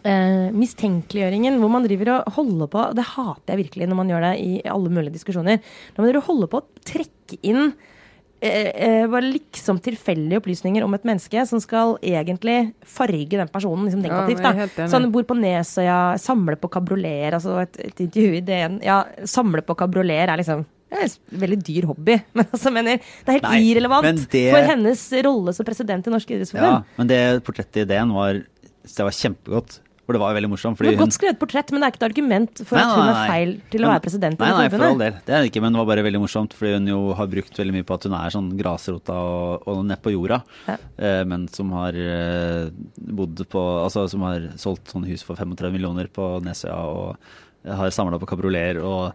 [0.00, 4.26] eh, mistenkeliggjøringen hvor man driver og holder på Det hater jeg virkelig når man gjør
[4.28, 5.60] det i alle mulige diskusjoner.
[5.92, 10.84] Når man driver og holder på å trekke inn uh, uh, bare liksom tilfeldige opplysninger
[10.84, 14.42] om et menneske som skal egentlig farge den personen liksom negativt.
[14.42, 14.90] Ja, da.
[14.92, 17.38] Sånn bor på Nesøya, samler på kabrioleter.
[17.38, 18.80] Altså et, et intervju i DN.
[18.86, 22.98] Ja, samle på kabrioleter er liksom det er en veldig dyr hobby, men altså, mener,
[23.00, 26.68] det er helt Nei, irrelevant det- for hennes rolle som president i Norsk idrettsforbund.
[26.68, 28.42] Ja, men det portrettet i ideen var
[28.82, 29.80] Det var kjempegodt.
[30.02, 30.76] For det var veldig morsomt.
[30.76, 33.28] Fordi godt skrevet portrett, men det er ikke et argument for Nei, at hun er
[33.30, 35.12] feil til å Men- være president Nei, nei, for all del.
[35.24, 36.52] Det er det ikke, men det var bare veldig morsomt.
[36.58, 39.84] Fordi hun jo har brukt veldig mye på at hun er sånn grasrota og, og
[39.86, 40.42] nedpå jorda.
[40.66, 40.76] Ja.
[40.98, 45.70] Eh, men som har eh, bodd på Altså som har solgt sånne hus for 35
[45.72, 47.16] millioner på Nesøya og
[47.64, 49.14] har samla på kabrioleter og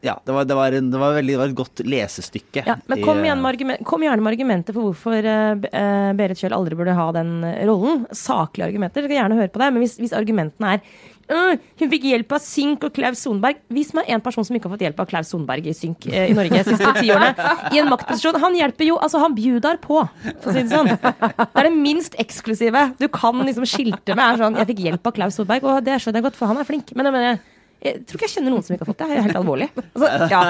[0.00, 2.62] Ja, det var, det, var en, det, var veldig, det var et godt lesestykke.
[2.66, 6.54] Ja, men kom, i, med argument, kom gjerne med argumenter for hvorfor uh, Berit Kjøll
[6.54, 8.04] aldri burde ha den eh, rollen.
[8.14, 9.02] Saklige argumenter.
[9.02, 9.70] Jeg skal gjerne høre på det.
[9.74, 10.84] Men hvis, hvis argumentene er
[11.34, 13.58] uh, hun fikk hjelp av Synk og Klaus Sonberg.
[13.74, 16.22] Vis meg en person som ikke har fått hjelp av Klaus Sonberg i Synk uh,
[16.22, 17.50] i Norge de siste ti årene.
[17.74, 18.38] I en maktposisjon.
[18.46, 20.00] Han hjelper jo Altså, han bjudar på,
[20.30, 20.94] for å si det sånn.
[20.94, 24.24] Det er det minst eksklusive du kan liksom skilte med.
[24.24, 26.62] Er sånn, jeg fikk hjelp av Klaus Sonberg, og det skjønner jeg godt, for han
[26.62, 26.94] er flink.
[26.94, 27.46] Men jeg mener
[27.78, 29.06] jeg tror ikke jeg kjenner noen som ikke har fått det.
[29.06, 29.68] Det er helt alvorlig.
[29.78, 30.40] Altså, ja.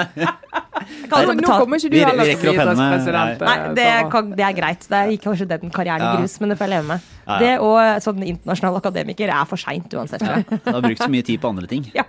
[1.09, 2.79] Kan altså Nå kommer ikke du heller til å bli president.
[2.79, 3.43] idrettspresident.
[3.45, 4.87] Nei, eh, det, kan, det er greit.
[4.89, 7.11] Det gikk kanskje den karrieren i grus, men det får jeg leve med.
[7.43, 10.25] Det og sånn internasjonal akademiker er for seint uansett.
[10.29, 10.61] Du jeg.
[10.65, 11.85] Har brukt så mye tid på andre ting.
[11.99, 12.05] Ja.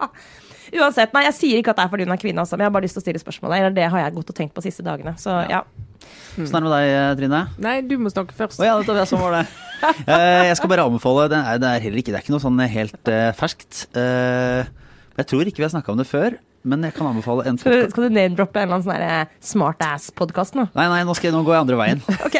[0.70, 2.70] Uansett, nei, Jeg sier ikke at det er fordi hun er kvinne, altså, men jeg
[2.70, 3.56] har bare lyst til å stille spørsmålet.
[3.58, 5.16] Eller det har jeg gått og tenkt på de siste dagene.
[5.20, 5.64] Så ja.
[6.38, 7.40] Åssen er det med deg, Trine?
[7.60, 8.62] Nei, du må snakke først.
[8.62, 9.44] Å ja, dette, ja, sånn var det.
[9.80, 12.42] Eh, jeg skal bare anbefale Det er, det er heller ikke Det er ikke noe
[12.42, 13.86] sånn helt uh, ferskt.
[13.96, 14.68] Eh,
[15.20, 16.36] jeg tror ikke vi har snakka om det før,
[16.70, 19.30] men jeg kan anbefale en Skal du, skal du name-droppe en eller annen sånn eh,
[19.52, 20.66] smart-ass-podkast nå?
[20.76, 22.02] Nei, nei, nå, skal jeg, nå går jeg andre veien.
[22.26, 22.36] Ok.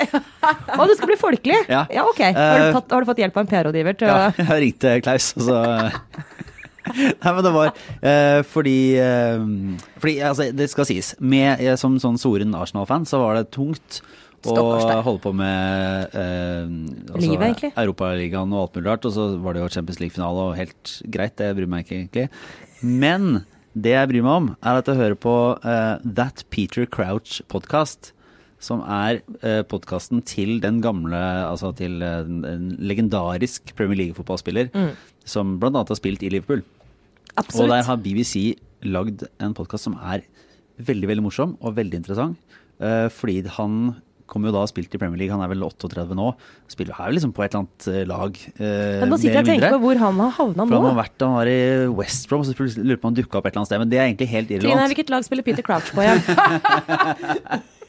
[0.77, 1.61] Å, du skal bli folkelig?
[1.71, 1.85] Ja.
[2.05, 2.21] ok.
[2.27, 4.63] Har du, Eh, tatt, har du fått hjelp av en PR-rådgiver til Ja, å jeg
[4.67, 5.61] ringte Klaus, og så
[7.23, 9.43] Nei, men det var eh, fordi, eh,
[10.01, 11.13] fordi altså, Det skal sies.
[11.21, 14.01] Med, eh, som sånn soren Arsenal-fan så var det tungt
[14.49, 16.71] å holde på med eh,
[17.21, 17.73] Livet, egentlig.
[17.77, 19.09] Europaligaen og alt mulig rart.
[19.09, 22.29] Og så var det jo Champions League-finale, og helt greit, det bryr meg ikke egentlig.
[22.81, 23.43] Men
[23.77, 28.15] det jeg bryr meg om, er at jeg hører på eh, That Peter Crouch-podkast.
[28.61, 31.17] Som er eh, podkasten til den gamle
[31.49, 34.69] Altså til eh, en, en legendarisk Premier League-fotballspiller.
[35.25, 36.61] Som blant annet har spilt i Liverpool.
[37.41, 37.65] Absolutt.
[37.65, 40.23] Og der har BBC lagd en podkast som er
[40.81, 42.37] veldig veldig morsom og veldig interessant.
[42.81, 43.75] eh, fordi han
[44.31, 46.29] kommer jo da og spilt i Premier League, han er vel 38 nå.
[46.71, 48.37] Spiller her liksom på et eller annet eh, lag.
[48.63, 50.77] eh, Men nå sitter jeg og tenker på hvor han har havna nå.
[50.77, 51.59] han har vært han var i
[51.99, 53.83] West Brom, så lurer på om han dukka opp et eller annet sted.
[53.83, 54.79] Men det er egentlig helt irrelevant.
[54.79, 56.23] Trine, hvilket lag spiller Peter Crouch på igjen?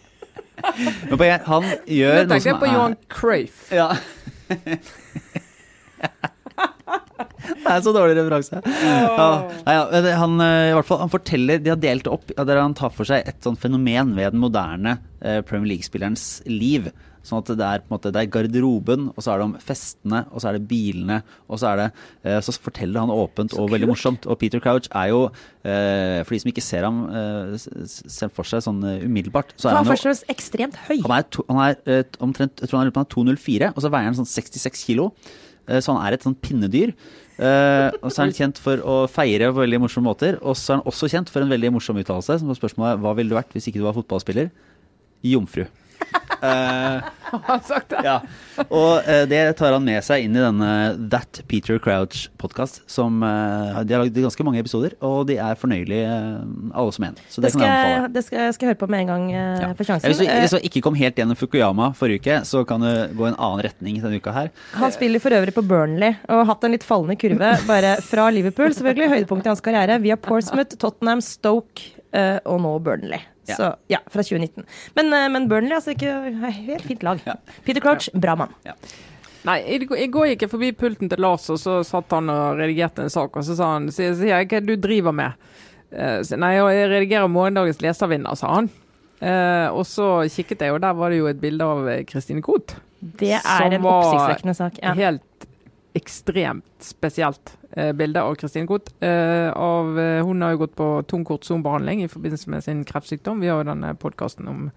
[1.10, 3.64] Men poenget, han gjør noe tenkte jeg på er Johan Cruyff.
[3.74, 3.90] Ja.
[7.62, 8.60] Det er så dårlig referanse.
[8.66, 9.28] Ja.
[9.66, 12.62] Nei, ja, han, eh, i hvert fall, han forteller, De har delt opp ja, der
[12.62, 16.90] han tar for seg et sånt fenomen ved den moderne eh, Premier League-spillerens liv.
[17.22, 19.56] Sånn at det er på en måte, det er garderoben, og så er det om
[19.62, 21.20] festene, og så er det bilene.
[21.48, 21.88] og Så er det,
[22.24, 24.26] eh, så forteller han åpent og veldig morsomt.
[24.26, 25.22] Og Peter Crouch er jo,
[25.64, 27.56] eh, for de som ikke ser ham eh,
[27.86, 30.98] ser for seg sånn umiddelbart, så er han han jo først og fremst ekstremt høy.
[31.02, 33.94] han er, to, han er omtrent jeg tror han er, han er 204, og så
[33.94, 35.12] veier han sånn 66 kilo.
[35.72, 36.90] Så han er et sånn pinnedyr.
[37.42, 40.38] Eh, og så er han kjent for å feire på veldig morsomme måter.
[40.46, 42.38] Og så er han også kjent for en veldig morsom uttalelse.
[42.42, 44.52] Som var spørsmålet hva ville du vært hvis ikke du var fotballspiller?
[45.26, 45.66] Jomfru.
[46.42, 48.00] Eh, Har han sagt det?
[48.04, 48.16] ja.
[48.68, 50.70] Og eh, det tar han med seg inn i denne
[51.14, 52.82] That Peter Crouch-podkast.
[52.92, 57.06] Som eh, De har lagd ganske mange episoder, og de er fornøyelige, eh, alle som
[57.08, 57.20] en.
[57.30, 58.14] Så det, Det kan skal, jeg anbefale.
[58.18, 59.72] det skal, jeg skal høre på med en gang Ja.
[59.78, 60.10] for Ja, sjansen.
[60.12, 63.30] Hvis du, hvis du ikke kom helt gjennom Fukuyama forrige uke, så kan du gå
[63.30, 64.52] en annen retning denne uka her.
[64.82, 68.30] Han spiller for øvrig på Burnley og har hatt en litt fallende kurve bare fra
[68.34, 68.74] Liverpool.
[68.76, 71.92] Selvfølgelig høydepunktet i hans karriere via Portsmouth, Tottenham, Stoke
[72.46, 73.22] og nå Burnley.
[73.52, 73.60] Ja.
[73.60, 74.66] Så ja, fra 2019.
[74.98, 77.22] Men, eh, men Burnley altså ikke helt fint lag.
[77.28, 77.38] Ja.
[77.66, 78.54] Peter Crouch, bra mann.
[79.48, 83.02] Nei, i går- gikk jeg forbi pulten til Lars, og så satt han og redigerte
[83.02, 85.34] en sak, og så sa han sier jeg, hva er det du driver med?
[85.92, 88.70] Uh, så, nei, jeg redigerer morgendagens leservinner, sa han.
[89.22, 92.46] Uh, og så kikket jeg, og der var det jo et bilde av Kristine Christine
[92.46, 92.76] Koht.
[93.02, 94.78] Det er en oppsiktsvekkende sak.
[94.82, 94.94] Ja.
[94.94, 95.48] Helt
[95.98, 97.58] ekstremt spesielt.
[97.76, 98.92] Eh, bilde av Kristine Koht.
[99.04, 103.42] Eh, av, eh, hun har jo gått på tung kortsonbehandling i forbindelse med sin kreftsykdom.
[103.42, 104.70] Vi har jo denne podkasten om,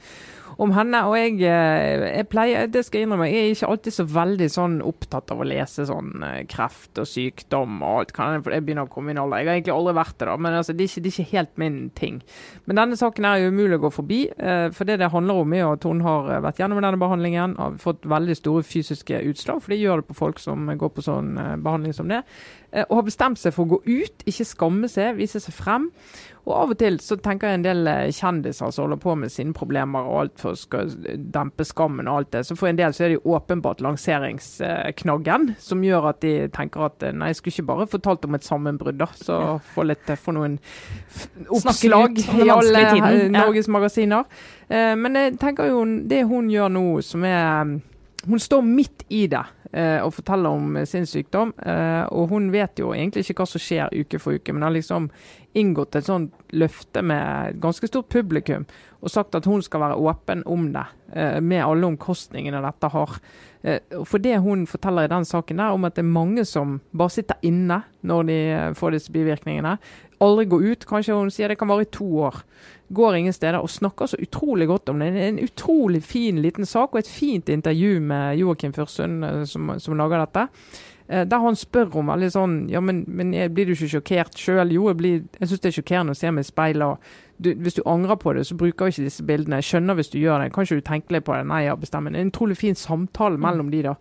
[0.63, 1.03] om henne.
[1.09, 4.79] Og jeg, jeg, pleier, det skal jeg innrømme, jeg er ikke alltid så veldig sånn
[4.87, 8.15] opptatt av å lese sånn kreft og sykdom og alt.
[8.15, 9.43] Jeg, for jeg begynner å komme i en alder.
[9.43, 11.37] Jeg har egentlig aldri vært det, da, men altså, det, er ikke, det er ikke
[11.37, 12.23] helt min ting.
[12.65, 14.21] Men denne saken er jo umulig å gå forbi.
[14.75, 17.77] For det det handler om, er jo at hun har vært gjennom denne behandlingen, har
[17.83, 19.63] fått veldig store fysiske utslag.
[19.63, 22.23] For det gjør det på folk som går på sånn eh, behandling som det.
[22.75, 25.89] Eh, Og har bestemt seg for å gå ut, ikke skamme seg, vise seg frem.
[26.45, 29.33] Og av og til så tenker jeg en del eh, kjendiser som holder på med
[29.33, 30.83] sine problemer og alt for å
[31.17, 32.43] dempe skammen og alt det.
[32.45, 36.85] Så for en del så er det jo åpenbart lanseringsknaggen som gjør at de tenker
[36.91, 39.09] at eh, nei, jeg skulle ikke bare fortalt om et sammenbrudd, da.
[39.17, 39.39] Så
[39.73, 40.59] få litt eh, få noen
[41.49, 42.85] oppslag i alle
[43.33, 43.73] Norges eh, Ja.
[43.79, 44.25] Magasiner.
[44.69, 47.79] Eh, Men jeg tenker jo det hun gjør nå som er
[48.25, 49.64] Hun står midt i det eh,
[50.05, 51.53] og forteller om eh, sin sykdom.
[51.67, 54.75] eh, og hun vet jo egentlig ikke hva som skjer uke for uke, men har
[54.75, 55.11] liksom
[55.55, 58.67] inngått et sånt løfte med et ganske stort publikum
[59.05, 63.19] og sagt at hun skal være åpen om det, eh, med alle omkostningene dette har.
[63.63, 66.81] Eh, for det hun forteller i den saken der, om at det er mange som
[66.97, 69.79] bare sitter inne når de eh, får disse bivirkningene,
[70.21, 70.87] aldri går ut.
[70.89, 72.43] Kanskje hun sier det kan vare i to år.
[72.93, 75.13] Går ingen steder og snakker så utrolig godt om det.
[75.15, 79.45] Det er en utrolig fin liten sak og et fint intervju med Joakim Førsund eh,
[79.49, 80.49] som, som lager dette.
[81.09, 84.71] Eh, Der han spør om veldig sånn Ja, men, men blir du ikke sjokkert sjøl?
[84.77, 86.87] Jo, jeg, blir- jeg syns det er sjokkerende å se meg i speilet.
[86.87, 86.99] og
[87.41, 89.59] Du, hvis du angrer på det, så bruker du ikke disse bildene.
[89.59, 90.53] Jeg skjønner hvis du gjør det.
[90.55, 91.47] Kan ikke du tenke litt på det?
[91.51, 92.13] Nei, ja, bestemmer.
[92.15, 93.97] Det er en utrolig fin samtale mellom de, da.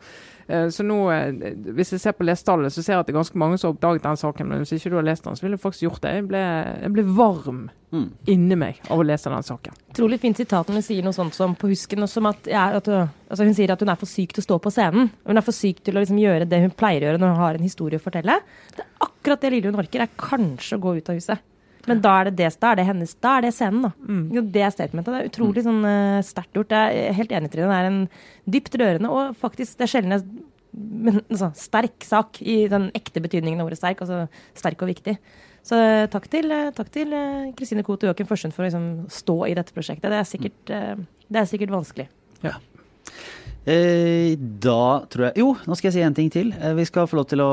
[0.48, 3.20] Eh, Så nå, eh, Hvis jeg ser på lesetallet, så ser jeg at det er
[3.22, 4.48] ganske mange som har oppdaget den saken.
[4.48, 6.14] Men hvis ikke du har lest den, så ville jeg faktisk gjort det.
[6.14, 6.44] Jeg ble,
[6.84, 8.08] jeg ble varm Mm.
[8.26, 9.74] inni meg av å lese den saken.
[9.94, 12.08] Utrolig fint sitat når hun sier noe sånt som på husken.
[12.10, 14.46] Som at, ja, at hun, altså hun sier at hun er for syk til å
[14.48, 15.12] stå på scenen.
[15.28, 17.44] Hun er for syk til å liksom gjøre det hun pleier å gjøre når hun
[17.44, 18.40] har en historie å fortelle.
[18.76, 21.40] Det er akkurat det lille hun orker, er kanskje å gå ut av huset.
[21.90, 23.92] Men da er det, det, da er det hennes, da er det scenen, da.
[24.08, 24.50] Mm.
[24.54, 25.12] Det statementet.
[25.12, 26.72] Det er utrolig sånn uh, sterkt gjort.
[26.72, 27.68] Jeg er helt enig, Trine.
[27.68, 28.02] Det er en
[28.56, 33.62] dypt rørende og faktisk det er sjelden men, altså, sterk sak i den ekte betydningen
[33.62, 34.02] av ordet sterk.
[34.04, 34.26] Altså
[34.58, 35.18] sterk og viktig.
[35.64, 38.68] Så eh, takk til eh, takk til eh, Kristine Koht og Joakim Førsund for å
[38.68, 40.10] liksom, stå i dette prosjektet.
[40.12, 40.96] Det er sikkert, eh,
[41.30, 42.10] det er sikkert vanskelig.
[42.44, 42.58] Eh,
[43.66, 46.50] da tror jeg Jo, nå skal jeg si en ting til.
[46.60, 47.52] Eh, vi skal få lov til å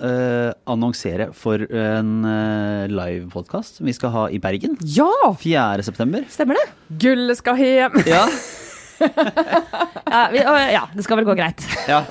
[0.00, 4.78] eh, annonsere for en eh, livepodkast vi skal ha i Bergen.
[4.96, 5.10] Ja!
[5.36, 5.84] 4.
[5.84, 6.24] september.
[6.32, 6.66] Stemmer det?
[7.04, 8.00] Gullet skal hjem!
[8.08, 8.24] Ja.
[9.00, 11.62] Ja, vi, å, ja, det skal vel gå greit.
[11.88, 12.02] ja.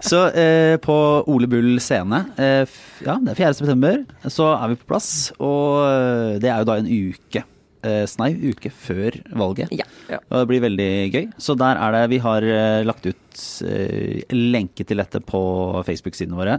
[0.00, 0.94] Så eh, på
[1.28, 3.56] Ole Bull scene, eh, f- ja, det er 4.
[3.58, 3.98] september,
[4.32, 5.08] så er vi på plass.
[5.36, 7.42] Og eh, det er jo da en uke.
[7.84, 9.74] Eh, snau uke før valget.
[9.76, 9.84] Ja.
[10.08, 10.20] Ja.
[10.30, 11.24] Og det blir veldig gøy.
[11.40, 15.40] Så der er det Vi har eh, lagt ut eh, lenke til dette på
[15.86, 16.58] Facebook-sidene våre.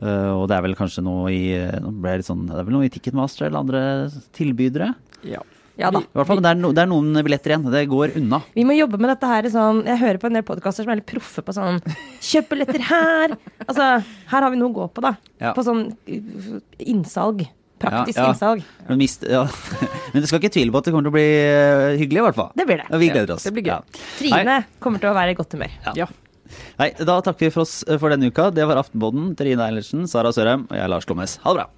[0.00, 2.92] Eh, og det er vel kanskje noe i litt sånn, Det er vel noe i
[2.92, 3.82] Ticketmaster eller andre
[4.36, 4.94] tilbydere.
[5.28, 5.44] Ja.
[5.80, 6.02] Ja da.
[6.04, 7.64] I hvert fall, det er, no, det er noen billetter igjen.
[7.72, 8.42] Det går unna.
[8.52, 11.00] Vi må jobbe med dette her sånn Jeg hører på en del podkaster som er
[11.00, 11.80] litt proffe på sånn
[12.20, 13.36] Kjøp billetter her!
[13.64, 15.14] Altså, her har vi noe å gå på, da.
[15.40, 15.54] Ja.
[15.56, 15.88] På sånn
[16.76, 17.46] innsalg.
[17.82, 18.32] Praktisk Ja, ja.
[18.32, 18.64] innsalg.
[18.88, 19.42] Men, mist, ja.
[20.14, 22.26] Men du skal ikke tvile på at det kommer til å bli eh, hyggelig, i
[22.28, 22.50] hvert fall.
[22.58, 22.88] Det blir det.
[22.90, 23.46] Og vi gleder oss.
[23.48, 23.74] det blir gøy.
[23.74, 24.08] Ja.
[24.18, 25.76] Trine kommer til å være i godt humør.
[25.98, 26.08] Ja.
[26.78, 28.50] Nei, da takker vi for oss for denne uka.
[28.52, 29.32] Det var Aftenpodden.
[29.38, 31.38] Trine Eilertsen, Sara Sørheim og jeg, Lars Glommes.
[31.44, 31.68] Ha det bra.